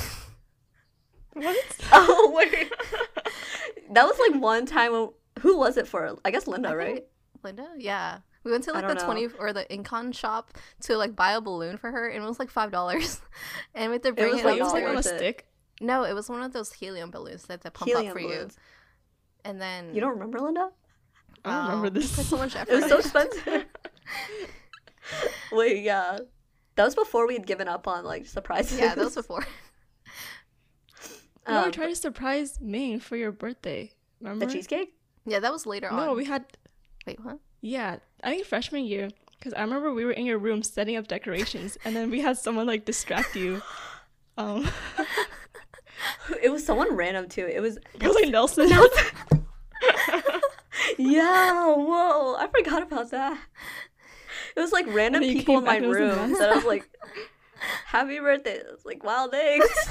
[1.34, 1.56] What?
[1.94, 2.70] oh wait,
[3.94, 4.92] that was like one time.
[4.92, 6.18] When, who was it for?
[6.26, 7.06] I guess Linda, I right?
[7.44, 7.68] Linda?
[7.78, 8.20] Yeah.
[8.44, 11.42] We went to like the don't twenty or the Incon shop to like buy a
[11.42, 13.22] balloon for her, and it was like five dollars,
[13.76, 15.46] and we had to bring was, it, like, it was like on a stick.
[15.80, 18.50] No, it was one of those helium balloons that they pump Helium up for you,
[19.46, 20.70] and then You don't remember Linda?
[21.46, 22.16] I don't remember Oh, this.
[22.16, 22.72] Put so much effort.
[22.72, 23.66] It was so expensive.
[25.52, 26.20] wait, yeah,
[26.76, 28.80] that was before we had given up on like surprises.
[28.80, 29.46] yeah, that was before.
[31.48, 33.92] No, we Um, tried to surprise Ming for your birthday.
[34.20, 34.46] Remember?
[34.46, 34.94] the cheesecake.
[35.26, 35.98] Yeah, that was later on.
[35.98, 36.46] No, we had
[37.08, 37.40] Wait, what?
[37.62, 37.98] yeah.
[38.24, 41.78] I think freshman year because I remember we were in your room setting up decorations,
[41.84, 43.62] and then we had someone like distract you.
[44.38, 44.68] Um,
[46.42, 47.46] It was someone random too.
[47.46, 48.70] It was it was like Nelson.
[50.98, 53.38] yeah, whoa, I forgot about that.
[54.56, 56.40] It was like random people in my back and it was a room mess.
[56.40, 56.90] that I was like,
[57.86, 59.90] "Happy birthday!" It was like, "Wow, thanks."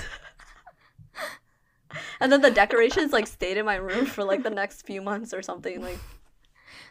[2.20, 5.32] And then the decorations like stayed in my room for like the next few months
[5.34, 5.80] or something.
[5.82, 5.98] Like,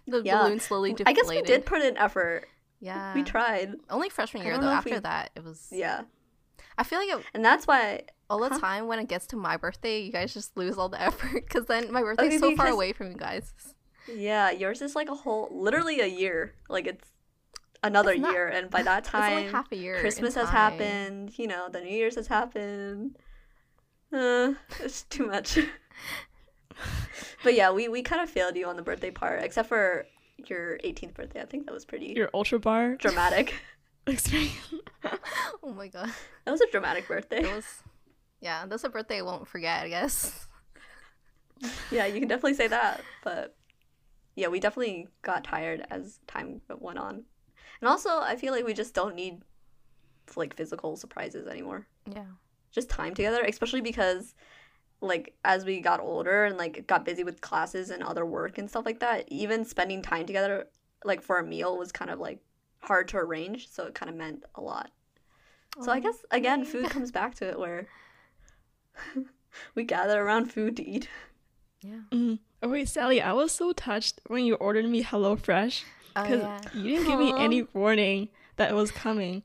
[0.07, 0.41] The Yeah.
[0.43, 1.07] balloon slowly deflated.
[1.07, 2.47] I guess we did put in effort.
[2.79, 3.75] Yeah, We tried.
[3.89, 4.67] Only freshman year though.
[4.69, 5.67] After we- that, it was.
[5.71, 6.03] Yeah,
[6.77, 8.03] I feel like it, and that's why.
[8.31, 8.59] all the Huh?
[8.59, 11.65] time when it gets to my birthday, you guys just lose all the effort because
[11.65, 13.53] then my birthday's Okay, so far away from you guys.
[14.07, 16.53] Yeah, yours is like a whole, literally a year.
[16.69, 17.09] Like it's
[17.83, 19.99] another It's not- year, and by that It's only time, half a year.
[19.99, 21.37] Christmas has happened.
[21.39, 23.17] You know, the New Year's has happened.
[24.11, 25.59] Uh, it's too much.
[27.43, 30.05] but yeah, we we kind of failed you on the birthday part, except for
[30.47, 31.41] your 18th birthday.
[31.41, 33.53] I think that was pretty Your ultra bar dramatic.
[34.07, 34.53] experience.
[35.61, 36.11] Oh my god,
[36.45, 37.43] That was a dramatic birthday.
[37.43, 37.65] it was.
[38.41, 39.83] Yeah, that's a birthday I won't forget.
[39.83, 40.47] I guess.
[41.91, 43.01] Yeah, you can definitely say that.
[43.23, 43.55] But
[44.35, 47.23] yeah, we definitely got tired as time went on,
[47.81, 49.41] and also I feel like we just don't need
[50.35, 51.85] like physical surprises anymore.
[52.11, 52.23] Yeah.
[52.71, 54.35] Just time together, especially because
[55.01, 58.69] like as we got older and like got busy with classes and other work and
[58.69, 60.67] stuff like that, even spending time together
[61.05, 62.39] like for a meal was kind of like
[62.81, 64.91] hard to arrange, so it kind of meant a lot.
[65.79, 67.87] So I Oh, guess again, food comes back to it where
[69.75, 71.09] we gather around food to eat.
[71.81, 72.01] Yeah.
[72.11, 72.39] Mm.
[72.61, 75.83] Oh wait, Sally, I was so touched when you ordered me HelloFresh
[76.15, 76.59] Oh because yeah.
[76.73, 79.43] you didn't give me any warning that it was coming.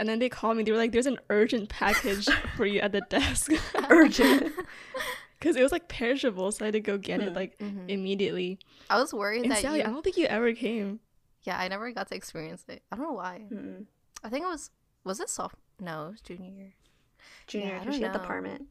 [0.00, 0.62] And then they called me.
[0.62, 2.26] They were like, "There's an urgent package
[2.56, 3.52] for you at the desk,"
[3.90, 4.50] Urgent.
[5.38, 7.84] because it was like perishable, so I had to go get it like Mhm.
[7.88, 8.58] immediately.
[8.88, 9.84] I was worried And that Sally, you.
[9.84, 11.00] I don't think you ever came.
[11.42, 12.82] Yeah, I never got to experience it.
[12.90, 13.42] I don't know why.
[13.52, 13.84] Mm-mm.
[14.24, 14.70] I think it was.
[15.04, 15.56] Was it soft?
[15.78, 16.74] No, it was junior year.
[17.46, 18.24] Junior, Yeah, because she had the know.
[18.24, 18.68] apartment.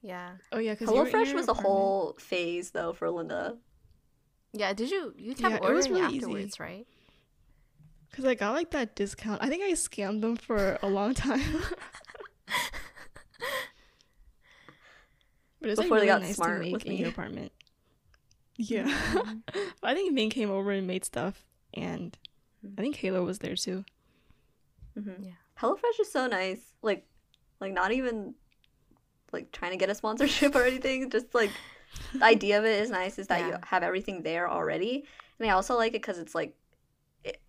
[0.00, 0.30] Yeah.
[0.52, 3.56] Oh yeah, because HelloFresh was a whole phase though for Linda.
[4.52, 4.72] Yeah.
[4.74, 5.12] Did you?
[5.18, 6.24] You kept Yeah, it was ordering really easy.
[6.26, 6.86] afterwards, right?
[8.10, 9.42] Because I got like that discount.
[9.42, 11.40] I think I scammed them for a long time.
[15.60, 17.00] but it's like Before they got nice smart to make with in me.
[17.00, 17.52] your apartment.
[18.56, 18.88] Yeah.
[18.88, 19.42] Mhm.
[19.82, 21.44] I think Ming came over and made stuff,
[21.74, 22.16] and
[22.76, 23.84] I think Halo was there too.
[24.98, 25.24] Mm-hmm.
[25.24, 25.32] Yeah.
[25.60, 26.60] HelloFresh is so nice.
[26.82, 27.06] Like,
[27.60, 28.34] like not even
[29.32, 31.10] like trying to get a sponsorship or anything.
[31.10, 31.50] Just like
[32.14, 33.18] the idea of it is nice.
[33.18, 35.04] Is that you have everything there already,
[35.38, 36.54] and I also like it because it's like it,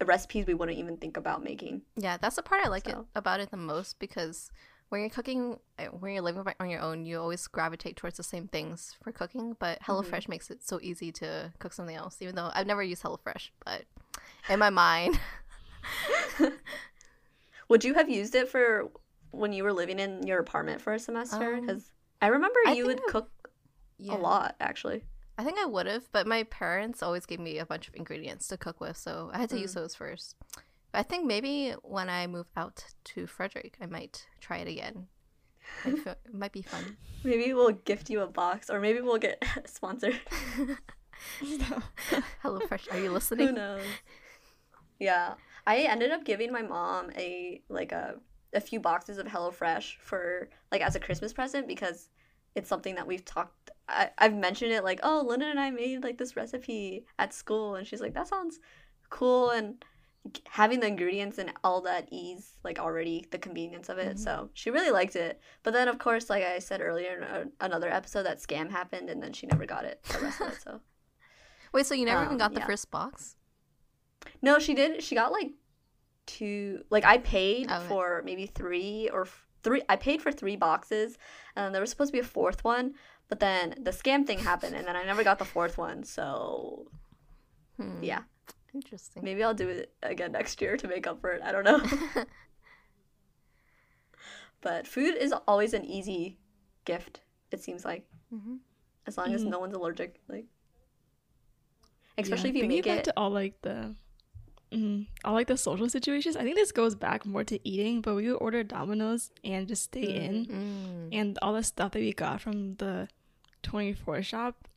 [0.03, 1.82] recipes we wouldn't even think about making.
[1.95, 4.51] Yeah, that's the part I like it about it the most because
[4.89, 8.24] when you're cooking, uh, when you're living on your own, you always gravitate towards the
[8.24, 9.55] same things for cooking.
[9.59, 9.91] But Mm-hmm.
[9.91, 12.17] HelloFresh makes it so easy to cook something else.
[12.22, 13.84] Even though I've never used HelloFresh, but
[14.49, 15.20] in my mind,
[17.67, 18.89] Would you have used it for
[19.32, 21.53] when you were living in your apartment for a semester?
[21.53, 21.91] Um, Because
[22.22, 23.30] I remember I you would think I- cook
[23.99, 25.03] yeah, a lot actually.
[25.40, 28.50] I think I would have, but my parents always gave me a bunch of ingredients
[28.50, 29.76] to cook with, so I had to use Mm.
[29.76, 30.36] those first.
[30.94, 35.08] I think maybe when I move out to Frederick, I might try it again.
[35.86, 36.98] It might be fun.
[37.24, 40.20] Maybe we'll gift you a box, or maybe we'll get sponsored.
[42.42, 43.48] Hello Fresh, are you listening?
[43.48, 43.84] Who knows?
[45.00, 45.36] Yeah,
[45.66, 48.16] I ended up giving my mom a like a
[48.54, 52.10] a few boxes of HelloFresh for like as a Christmas present because
[52.56, 53.70] it's something that we've talked.
[53.90, 57.76] I, I've mentioned it like, oh, Linda and I made like this recipe at school,
[57.76, 58.60] and she's like, that sounds
[59.10, 59.84] cool, and
[60.50, 64.18] having the ingredients and all that ease like already the convenience of it.
[64.18, 64.20] Mhm.
[64.20, 65.40] So she really liked it.
[65.64, 69.10] But then of course, like I said earlier in a, another episode, that scam happened,
[69.10, 70.62] and then she never got it the rest of it.
[70.62, 70.82] So.
[71.74, 72.66] Wait, so you never even Um, got the yeah.
[72.66, 73.36] first box?
[74.42, 75.02] No, she did.
[75.02, 75.52] She got like
[76.26, 76.84] two.
[76.90, 77.86] Like I paid Okay.
[77.88, 79.82] for maybe three or f- three.
[79.88, 81.18] I paid for three boxes,
[81.56, 82.94] and there was supposed to be a fourth one,
[83.30, 86.04] but then the scam thing happened, and then I never got the fourth one.
[86.04, 86.88] So
[87.78, 88.04] Hmm.
[88.04, 88.24] yeah,
[88.74, 89.24] Interesting.
[89.24, 91.42] maybe I'll do it again next year to make up for it.
[91.42, 91.82] I don't know.
[94.62, 96.38] but food is always an easy
[96.86, 97.22] gift.
[97.52, 98.58] It seems like hmm
[99.08, 99.50] as long as Mhm.
[99.50, 100.46] no one's allergic, like
[102.18, 103.04] especially Yeah, if you bringing make it.
[103.06, 103.96] to all like the
[104.72, 106.36] mm, all like the social situations.
[106.36, 109.84] I think this goes back more to eating, but we would order Domino's and just
[109.84, 110.16] stay Mm.
[110.26, 111.10] in, Mm.
[111.18, 113.08] and all the stuff that we got from the
[113.64, 114.68] 24 shop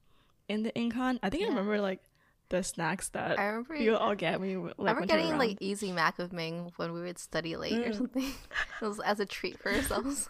[0.48, 1.18] in the Incon.
[1.22, 1.46] I think Yeah.
[1.48, 2.00] I remember like
[2.48, 3.74] the snacks that I remember.
[3.78, 6.72] we would all get when we like I remember getting like easy mac with Ming
[6.76, 7.96] when we would study late or Mm.
[7.96, 8.32] something.
[8.82, 10.28] It was as a treat for ourselves.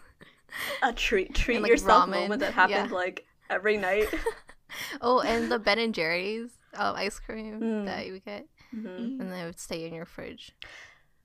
[0.81, 2.11] a treat treat like, yourself ramen.
[2.21, 2.95] moment that happened Yeah.
[2.95, 4.07] like every night.
[5.01, 7.85] oh, and the Ben and Jerry's um, ice cream Mm.
[7.85, 8.83] that you would get, Mhm.
[8.85, 9.19] Mm.
[9.19, 10.53] and then it would stay in your fridge.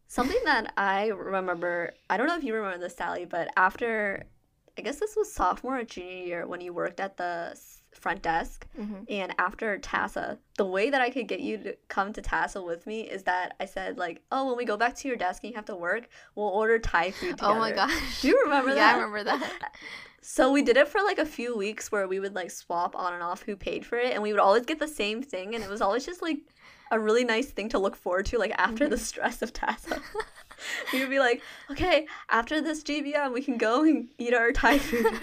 [0.08, 4.24] Something that I remember, I don't know if you remember this, Sally, but after,
[4.78, 7.58] I guess this was sophomore or junior year when you worked at the
[7.94, 12.12] front desk, hmm and after TASA, the way that I could get you to come
[12.12, 15.08] to TASA with me is that I said, like, oh, when we go back to
[15.08, 17.54] your desk and you have to work, we'll order Thai food together.
[17.56, 18.20] Oh my gosh!
[18.20, 18.94] Do you remember yeah, that?
[18.94, 19.72] I remember that.
[20.20, 23.14] So we did it for like a few weeks where we would like swap on
[23.14, 25.64] and off who paid for it, and we would always get the same thing, and
[25.64, 26.38] it was always just like
[26.90, 29.04] a really nice thing to look forward to, like after the Mm-hmm.
[29.04, 30.02] stress of TASA.
[30.92, 34.78] we would be like, okay, after this GBM, we can go and eat our Thai
[34.90, 35.20] food.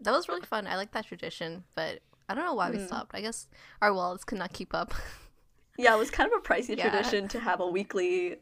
[0.00, 0.66] That was really fun.
[0.66, 2.86] I like that tradition, but I don't know why we Mm.
[2.86, 3.14] stopped.
[3.14, 3.48] I guess
[3.80, 4.92] our wallets could not keep up.
[5.78, 6.90] yeah, it was kind of a pricey Yeah.
[6.90, 8.36] tradition to have a weekly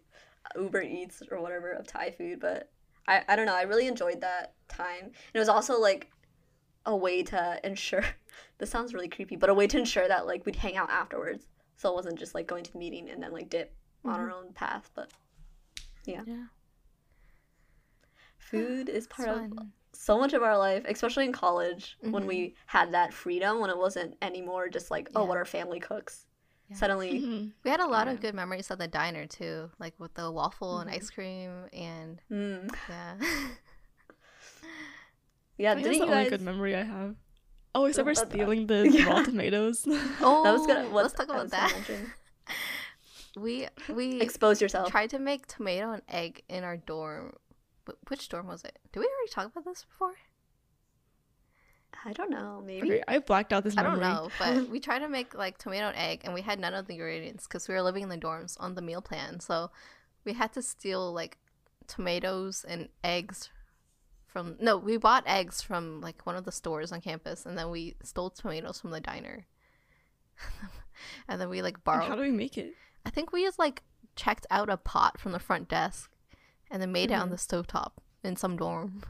[0.57, 2.71] Uber Eats or whatever of Thai food, but
[3.07, 5.05] I, I don't know, I really enjoyed that time.
[5.05, 6.11] And it was also like
[6.87, 8.05] a way to ensure
[8.59, 11.47] this sounds really creepy, but a way to ensure that like we'd hang out afterwards.
[11.77, 14.31] So it wasn't just like going to the meeting and then like dip on our
[14.31, 15.11] own path, but
[16.05, 16.23] yeah,
[18.39, 19.53] food is part of
[19.93, 22.27] so much of our life, especially in college when Mhm.
[22.27, 25.29] we had that freedom when it wasn't anymore just like, oh, Yeah.
[25.29, 26.27] what our family cooks.
[26.69, 26.77] Yeah.
[26.77, 27.53] Suddenly, Mhm.
[27.65, 28.15] We had a lot Yeah.
[28.15, 30.95] of good memories at the diner too, like with the waffle and Mhm.
[30.95, 33.15] ice cream, and mm, yeah.
[35.59, 36.31] yeah, I that's the you only guys?
[36.31, 37.17] good memory I have.
[37.75, 39.07] Oh, except for But- stealing the Yeah.
[39.07, 39.85] raw tomatoes.
[40.21, 40.89] oh, That was gonna.
[40.91, 41.73] What, let's talk about was that.
[43.37, 43.69] Mention.
[43.89, 44.91] We we Expose yourself.
[44.91, 47.35] tried to make tomato and egg in our dorm.
[48.09, 48.79] Which dorm was it?
[48.93, 50.15] Did we already talk about this before?
[52.05, 52.63] I don't know.
[52.65, 52.91] Maybe.
[52.93, 55.89] Okay, I blacked out this I don't know, but we tried to make like tomato
[55.89, 58.19] and egg, and we had none of the ingredients because we were living in the
[58.19, 59.41] dorms on the meal plan.
[59.41, 59.71] So
[60.25, 61.39] we had to steal like
[61.87, 63.51] tomatoes and eggs
[64.27, 64.57] from.
[64.61, 67.95] No, we bought eggs from like one of the stores on campus, and then we
[68.03, 69.47] stole tomatoes from the diner.
[71.29, 72.09] and then we like And borrowed.
[72.09, 72.75] How do we make it?
[73.05, 73.83] I think we just like
[74.17, 76.11] checked out a pot from the front desk,
[76.71, 77.31] and then made it on Mhm.
[77.31, 77.93] the stovetop
[78.23, 79.03] in some dorm.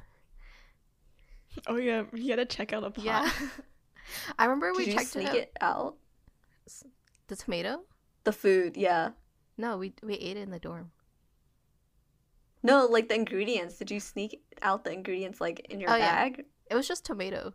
[1.67, 3.05] Oh yeah, you had to check out a pot.
[3.05, 3.31] Yeah.
[4.39, 5.97] I remember we Did you checked sneak it out.
[6.67, 6.91] it out?
[7.29, 7.83] The tomato?
[8.25, 9.11] The food, yeah.
[9.57, 10.91] No, we we ate it in the dorm.
[12.63, 13.77] No, like the ingredients.
[13.77, 16.15] Did you sneak out the ingredients like in your Oh, yeah.
[16.29, 16.45] bag?
[16.71, 17.53] It was just tomato.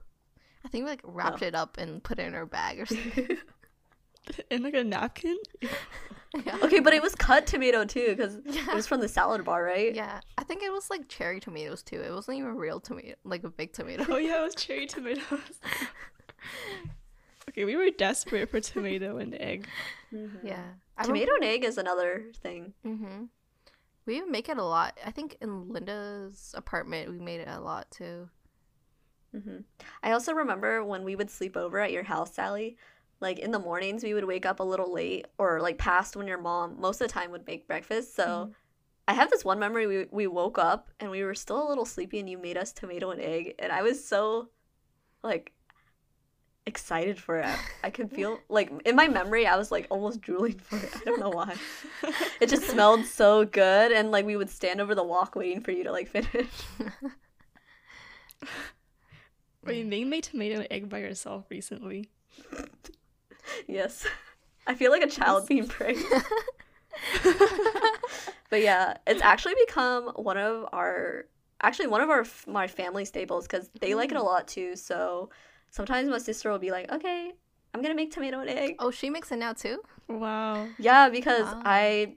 [0.66, 1.46] I think we like wrapped Oh.
[1.48, 3.38] it up and put it in our bag or something.
[4.52, 5.38] In like a napkin.
[5.62, 6.58] yeah.
[6.64, 9.94] okay, but it was cut tomato too, because it was from the salad bar, right?
[9.96, 12.02] yeah, I think it was like cherry tomatoes too.
[12.02, 14.06] It wasn't even real tomato, like a big tomato.
[14.10, 15.60] Oh yeah, it was cherry tomatoes.
[17.50, 19.68] okay, we were desperate for tomato and egg.
[20.14, 20.40] Mhm.
[20.44, 20.64] Yeah,
[20.98, 22.74] I Tomato and egg is another thing.
[22.86, 23.26] Mm-hmm.
[24.06, 24.98] We make it a lot.
[25.06, 28.30] I think in Linda's apartment we made it a lot too.
[29.34, 29.58] hmm
[30.02, 32.78] I also remember when we would sleep over at your house, Sally.
[33.20, 36.28] Like in the mornings, we would wake up a little late, or like past when
[36.28, 38.16] your mom most of the time would make breakfast.
[38.16, 38.54] So Mhm.
[39.08, 39.88] I have this one memory.
[39.88, 42.72] We we woke up and we were still a little sleepy, and you made us
[42.74, 44.50] tomato and egg, and I was so
[45.24, 45.54] like
[46.68, 47.58] excited for it.
[47.82, 50.90] I could feel like in my memory I was like almost drooling for it.
[50.96, 51.56] I don't know why.
[52.42, 55.72] it just smelled so good and like we would stand over the wok waiting for
[55.72, 56.50] you to like finish.
[59.64, 62.10] Wait, you made tomato and egg by yourself recently.
[63.68, 64.06] yes.
[64.66, 66.06] I feel like a child being praised.
[68.50, 71.26] but yeah, it's actually become one of our
[71.62, 74.26] actually one of our my family staples because they like it a mm.
[74.26, 74.76] lot too.
[74.76, 75.30] So
[75.70, 77.32] sometimes my sister will be like, "Okay,
[77.74, 79.82] I'm gonna make tomato and egg." Oh, she makes it now too.
[80.08, 80.68] Wow.
[80.80, 81.62] Yeah, because Wow.
[81.66, 82.16] I,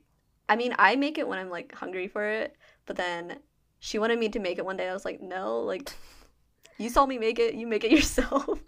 [0.49, 2.57] I mean, I make it when I'm like hungry for it,
[2.87, 3.39] but then
[3.81, 4.89] she wanted me to make it one day.
[4.89, 5.93] I was like, no, like,
[6.79, 8.63] you saw me make it, you make it yourself.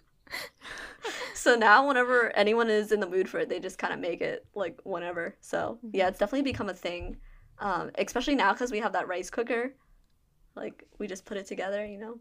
[1.33, 4.21] so now, whenever anyone is in the mood for it, they just kind of make
[4.21, 5.35] it like whenever.
[5.41, 7.17] So yeah, it's definitely become a thing,
[7.59, 9.75] um, especially now because we have that rice cooker.
[10.55, 12.19] Like we just put it together, you know.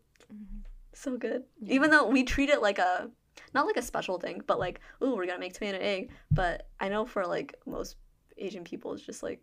[0.94, 1.44] So good.
[1.66, 3.10] Even though we treat it like a
[3.54, 6.10] not like a special thing, but like, ooh, we're gonna make tomato and egg.
[6.34, 7.96] But I know for like most
[8.38, 9.40] Asian people, it's just like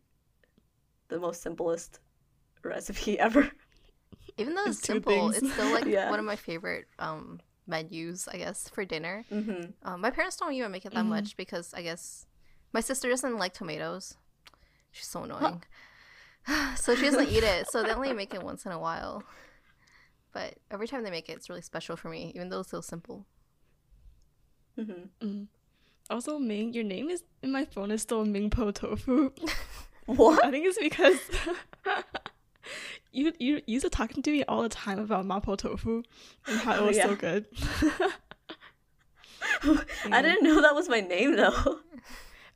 [1.10, 2.00] the most simplest
[2.64, 3.50] recipe ever.
[4.38, 5.38] Even though it's It's simple, things.
[5.44, 6.10] it's still like Yeah.
[6.10, 9.24] one of my favorite um menus, I guess, for dinner.
[9.30, 11.10] hmm Um, my parents don't even make it that Mhm.
[11.10, 12.26] much because I guess
[12.74, 14.18] my sister doesn't like tomatoes.
[14.92, 15.64] She's so annoying.
[16.76, 17.68] so she doesn't eat it.
[17.68, 19.24] So they only make it once in a while.
[20.34, 22.82] But every time they make it, it's really special for me, even though it's so
[22.82, 23.26] simple.
[24.76, 25.48] hmm Mm.
[26.10, 29.32] Also, Ming, your name is in my phone is still Mingpo Tofu.
[30.08, 30.44] What?
[30.44, 31.20] I think it's because
[33.12, 36.04] you you used to talking to me all the time about mapo tofu
[36.48, 37.46] and how it Oh, was so good.
[40.12, 41.80] I didn't know that was my name though.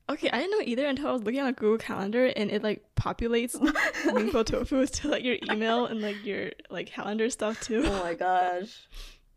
[0.10, 2.62] Okay, I didn't know either until I was looking on a Google Calendar and it
[2.62, 3.56] like populates
[4.06, 7.84] mapo tofu to like your email and like your like calendar stuff too.
[7.86, 8.88] oh my gosh.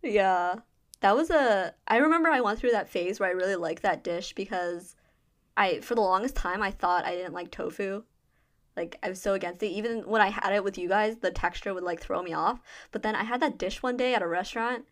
[0.03, 0.57] Yeah.
[1.01, 4.03] That was a I remember I went through that phase where I really liked that
[4.03, 4.97] dish because
[5.57, 8.03] I for the longest time I thought I didn't like tofu.
[8.77, 9.69] Like I was so against it.
[9.69, 12.61] Even when I had it with you guys, the texture would like throw me off.
[12.93, 14.85] But then I had that dish one day at a restaurant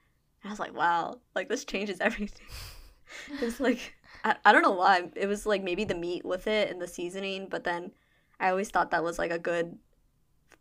[0.42, 2.46] and I was like, wow, like this changes everything.
[3.40, 5.10] it's like I, I don't know why.
[5.14, 7.92] It was like maybe the meat with it and the seasoning, but then
[8.40, 9.78] I always thought that was like a good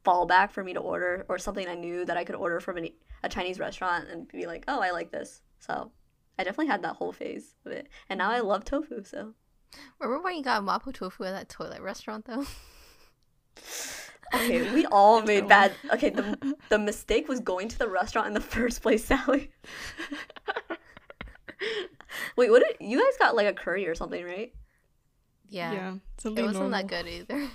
[0.06, 2.90] fallback for me to order or something I knew that I could order from an,
[3.24, 5.42] a Chinese restaurant and be like, oh, I like this.
[5.60, 5.92] So
[6.38, 7.88] I definitely had that whole phase of it.
[8.10, 9.34] And now I love tofu, so.
[10.00, 12.46] Remember when you got mapo tofu at that toilet restaurant though?
[14.34, 15.50] Okay, we all made one.
[15.50, 15.74] bad.
[15.92, 19.52] Okay, the, the mistake was going to the restaurant in the first place, Sally.
[22.36, 24.54] Wait, what did you guys got like a curry or something, right?
[25.50, 25.72] Yeah.
[25.72, 26.82] Yeah, It something wasn't normal.
[26.82, 27.48] that good either.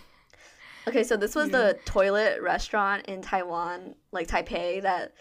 [0.87, 1.59] Okay, so this was Yeah.
[1.59, 5.15] the toilet restaurant in Taiwan, like Taipei, that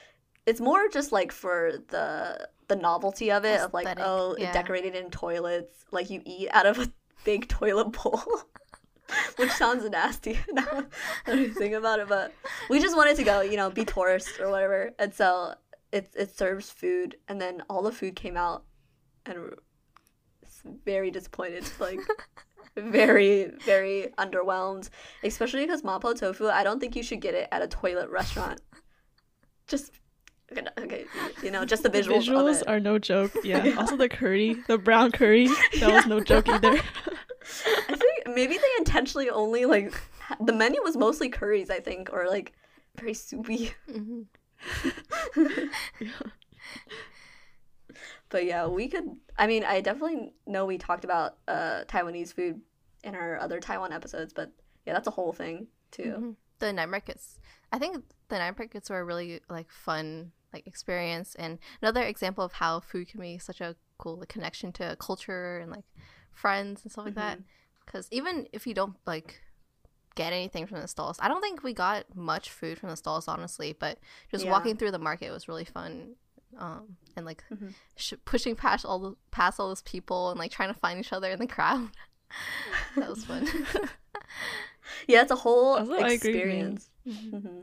[0.45, 4.51] it's more just like for the the novelty of it, of like, oh, it yeah.
[4.53, 6.91] decorated in toilets, like you eat out of a
[7.23, 8.21] big toilet bowl.
[9.37, 10.85] Which sounds nasty now
[11.25, 12.33] that I think about it, but
[12.69, 14.91] we just wanted to go, you know, be tourists or whatever.
[14.99, 15.53] And so
[15.91, 18.63] it it serves food and then all the food came out
[19.25, 19.53] and
[20.85, 21.69] very disappointed.
[21.79, 21.99] Like
[22.75, 24.89] very, very underwhelmed.
[25.23, 28.61] Especially because mapo tofu, I don't think you should get it at a toilet restaurant.
[29.67, 29.91] Just
[30.55, 31.05] okay,
[31.43, 33.31] you know, just the The visuals, visuals are no joke.
[33.43, 33.63] Yeah.
[33.65, 33.75] Yeah.
[33.75, 35.47] Also the curry, the brown curry,
[35.79, 36.79] that was no joke either.
[38.37, 39.99] Maybe they intentionally only like
[40.45, 42.53] the menu was mostly curries, I think, or like
[42.95, 43.71] very soupy.
[43.91, 44.21] hmm
[48.29, 49.09] But yeah, we could.
[49.39, 52.61] I mean, I definitely know we talked about uh, Taiwanese food
[53.03, 54.51] in our other Taiwan episodes, but
[54.85, 56.03] yeah, that's a whole thing too.
[56.03, 56.35] Mhm.
[56.59, 57.39] The night markets.
[57.73, 62.43] I think the night markets were a really like fun like experience and another example
[62.43, 65.85] of how food can be such a cool like, connection to culture and like
[66.31, 67.39] friends and stuff like that.
[67.87, 69.41] Because even if you don't like
[70.15, 73.27] get anything from the stalls, I don't think we got much food from the stalls
[73.27, 73.73] honestly.
[73.79, 73.97] But
[74.29, 74.51] just Yeah.
[74.51, 76.15] walking through the market was really fun.
[76.57, 77.73] Um, and like Mhm.
[77.95, 81.11] sh- pushing past all the past all those people and like trying to find each
[81.13, 81.89] other in the crowd.
[82.95, 83.47] that was fun.
[85.07, 86.39] Yeah, it's a whole Also, I agree with you.
[86.41, 86.89] experience.
[87.05, 87.41] Mhm.
[87.41, 87.61] hmm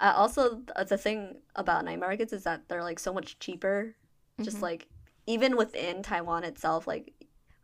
[0.00, 3.94] Uh, also, th- the thing about night markets is that they're like so much cheaper.
[4.42, 4.62] Just Mhm.
[4.62, 4.88] like
[5.26, 7.12] even within Taiwan itself, like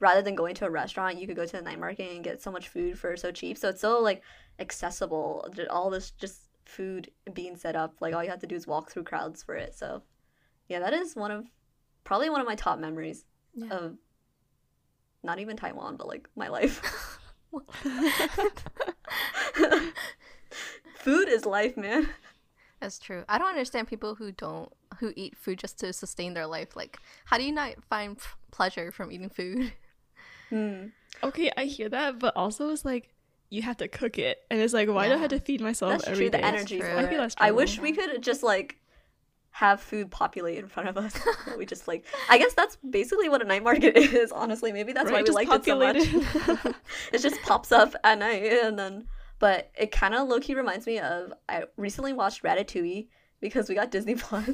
[0.02, 2.42] rather than going to a restaurant, you could go to the night market and get
[2.42, 3.56] so much food for so cheap.
[3.56, 4.22] So it's so like
[4.58, 5.48] accessible.
[5.70, 8.90] All this just food being set up, like all you have to do is walk
[8.90, 9.74] through crowds for it.
[9.76, 10.02] So
[10.68, 11.46] yeah, that is one of
[12.02, 13.24] probably one of my top memories
[13.54, 13.68] Yeah.
[13.70, 13.96] of
[15.22, 16.82] not even Taiwan, but like my life.
[20.96, 22.08] Food is life, man.
[22.80, 23.24] That's true.
[23.28, 26.74] I don't understand people who don't who eat food just to sustain their life.
[26.74, 28.18] Like, how do you not find
[28.50, 29.72] pleasure from eating food?
[30.52, 30.86] Hmm.
[31.22, 33.08] Okay, I hear that, but also it's like
[33.48, 35.92] you have to cook it, and it's like why do I have to feed myself
[35.92, 36.30] That's every true.
[36.30, 36.42] The day?
[36.44, 36.78] energy.
[36.78, 36.96] true.
[36.96, 38.78] I feel that's I wish we could just like
[39.50, 41.18] have food populate in front of us.
[41.58, 42.04] we just like.
[42.28, 44.32] I guess that's basically what a night market is.
[44.32, 46.74] Honestly, maybe that's Right, why we just like it so much.
[47.12, 49.06] it just pops up at night and then.
[49.38, 53.08] But it kind of low key reminds me of I recently watched Ratatouille
[53.40, 54.48] because we got Disney Plus,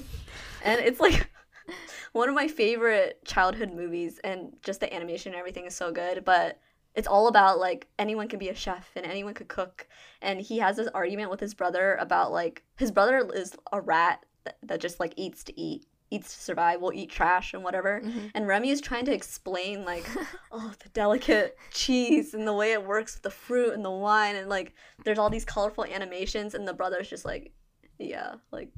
[0.65, 1.29] and it's like
[2.13, 6.25] one of my favorite childhood movies, and just the animation and everything is so good.
[6.25, 6.59] But
[6.95, 9.87] it's all about like anyone can be a chef and anyone could cook,
[10.23, 14.25] and he has this argument with his brother about like his brother is a rat
[14.45, 18.01] that, that just like eats to eat, eats to survive, will eat trash and whatever.
[18.05, 18.31] Mhm.
[18.35, 20.09] And Remy is trying to explain like,
[20.53, 24.35] oh, the delicate cheese and the way it works with the fruit and the wine
[24.37, 24.73] and like
[25.05, 27.53] there's all these colorful animations and the brother's just like,
[27.99, 28.71] yeah, like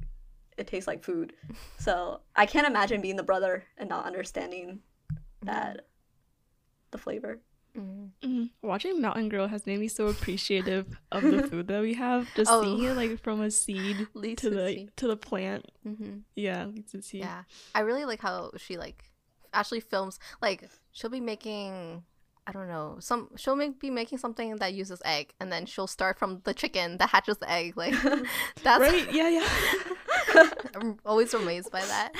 [0.61, 1.33] it tastes like food.
[1.79, 4.79] So I can't imagine being the brother and not understanding
[5.41, 5.87] that
[6.91, 7.39] the flavor.
[7.75, 8.09] Mhm.
[8.21, 8.49] Mhm.
[8.61, 12.27] Watching Mountain Girl has made me so appreciative of the food that we have.
[12.35, 12.61] Just Oh.
[12.63, 14.91] seeing it like from a seed Leads to to the seed.
[14.97, 15.65] to the plant.
[15.83, 17.21] hmm Yeah, leads to seed.
[17.21, 17.43] Yeah,
[17.73, 19.05] I really like how she like
[19.53, 20.19] actually films.
[20.41, 22.03] Like she'll be making,
[22.45, 25.87] I don't know, some she'll make be making something that uses egg, and then she'll
[25.87, 27.77] start from the chicken that hatches the egg.
[27.77, 27.95] Like
[28.63, 29.07] that's Right?
[29.13, 29.47] Yeah, yeah.
[30.75, 32.13] I'm always amazed by that.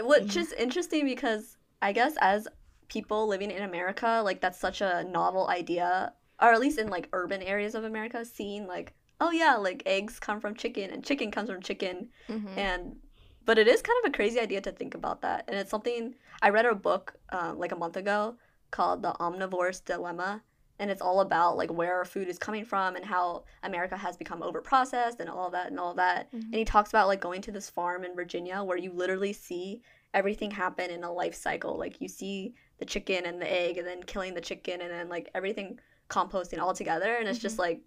[0.00, 2.46] Which is interesting because I guess as
[2.88, 7.08] people living in America, like that's such a novel idea, or at least in like
[7.12, 11.30] urban areas of America, seeing like, oh yeah, like eggs come from chicken and chicken
[11.30, 12.08] comes from chicken.
[12.28, 12.56] Mhm.
[12.56, 12.96] And
[13.44, 15.44] but it is kind of a crazy idea to think about that.
[15.48, 18.36] And it's something I read a book um, like a month ago
[18.70, 20.42] called The Omnivore's Dilemma.
[20.78, 24.16] And it's all about like where our food is coming from and how America has
[24.16, 26.30] become overprocessed and all that and all that.
[26.32, 26.42] Mhm.
[26.44, 29.82] And he talks about like going to this farm in Virginia where you literally see
[30.14, 31.76] everything happen in a life cycle.
[31.76, 35.08] Like you see the chicken and the egg and then killing the chicken and then
[35.08, 37.82] like everything composting all together and it's just like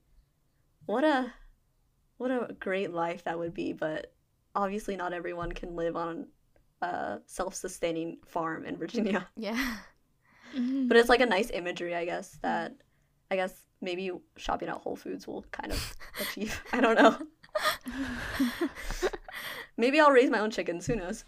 [0.86, 1.34] what a
[2.18, 4.14] what a great life that would be, but
[4.54, 6.28] obviously not everyone can live on
[6.82, 9.28] a self-sustaining farm in Virginia.
[9.36, 9.78] Yeah.
[10.56, 10.88] Mhm.
[10.88, 12.74] But it's like a nice imagery, I guess, that
[13.30, 16.62] I guess maybe shopping at Whole Foods will kind of achieve.
[16.74, 17.18] I don't know.
[19.78, 21.24] Maybe I'll raise my own chickens, who knows?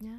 [0.00, 0.18] Yeah.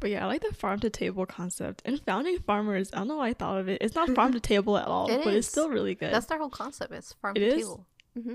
[0.00, 1.82] But yeah, I like the farm to table concept.
[1.84, 3.78] And founding farmers, I don't know why I thought of it.
[3.82, 6.12] It's not farm to table at all, It but it's still really good.
[6.12, 6.92] That's their whole concept.
[6.92, 7.54] It's farm It to is?
[7.56, 7.86] table.
[8.14, 8.34] hmm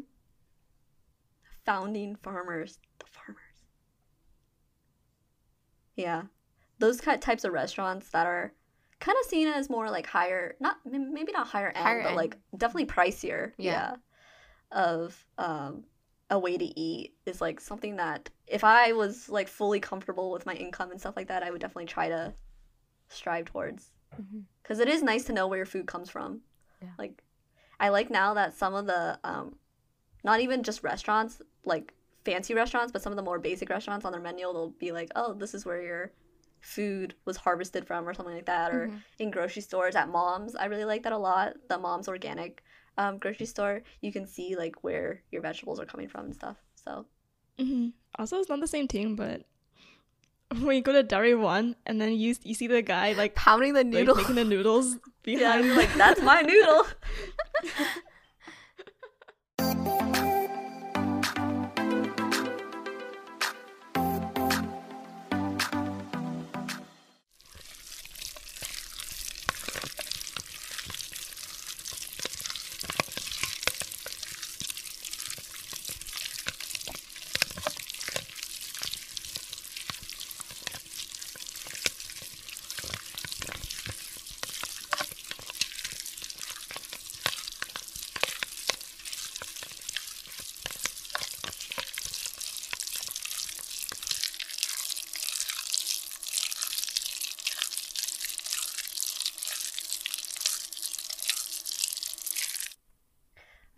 [1.66, 3.40] Founding farmers, the farmers.
[5.96, 6.24] Yeah.
[6.84, 8.54] Those types of restaurants that are
[9.00, 12.18] kind of seen as more like higher, not maybe not higher end, Higher but end.
[12.18, 13.52] like definitely pricier.
[13.58, 13.96] Yeah.
[14.72, 15.84] Of um
[16.30, 20.46] a way to eat is like something that if I was like fully comfortable with
[20.46, 22.34] my income and stuff like that, I would definitely try to
[23.10, 23.92] strive towards.
[24.62, 26.42] because it is nice to know where your food comes from.
[26.82, 26.90] Yeah.
[26.98, 27.24] Like,
[27.80, 29.56] I like now that some of the, um,
[30.24, 31.94] not even just restaurants, like
[32.26, 35.12] fancy restaurants, but some of the more basic restaurants on their menu, they'll be like,
[35.16, 36.12] oh, this is where your
[36.64, 38.72] food was harvested from, or something like that.
[38.72, 39.02] Or Mhm.
[39.20, 41.54] in grocery stores at Mom's, I really like that a lot.
[41.70, 42.64] The Mom's Organic
[42.98, 46.58] um, grocery store, you can see like where your vegetables are coming from and stuff.
[46.76, 47.06] So
[47.60, 49.44] hmm Also, it's not the same thing, but
[50.62, 53.74] when you go to Dairy One and then you you see the guy like, Pounding
[53.74, 54.16] the like noodle.
[54.16, 54.96] making the noodles
[55.26, 56.86] yeah, behind, you're like that's my noodle.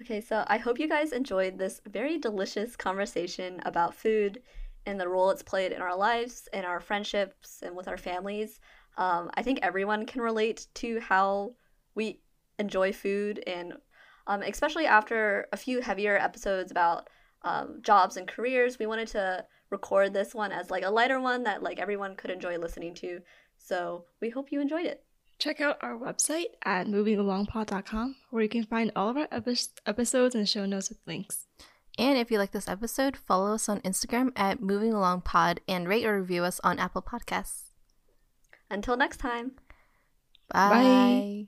[0.06, 4.44] Okay, so I hope you guys enjoyed this very delicious conversation about food
[4.86, 8.60] and the role it's played in our lives, in our friendships, and with our families.
[8.98, 11.56] Um, I think everyone can relate to how
[11.96, 12.20] we
[12.60, 13.74] enjoy food, and
[14.28, 17.10] um, especially after a few heavier episodes about
[17.42, 21.42] um, jobs and careers, we wanted to record this one as like a lighter one
[21.46, 23.22] that like everyone could enjoy listening to.
[23.58, 25.04] So we hope you enjoyed it.
[25.38, 30.34] Check out our website at movingalongpod.com where you can find all of our epi- episodes
[30.34, 31.48] and show notes with links.
[31.98, 35.88] And if you like this episode, follow us on Instagram at Moving Along Pod and
[35.88, 37.70] rate or review us on Apple Podcasts.
[38.70, 39.54] Until next time.
[40.50, 40.70] Bye.
[40.70, 41.48] Bye.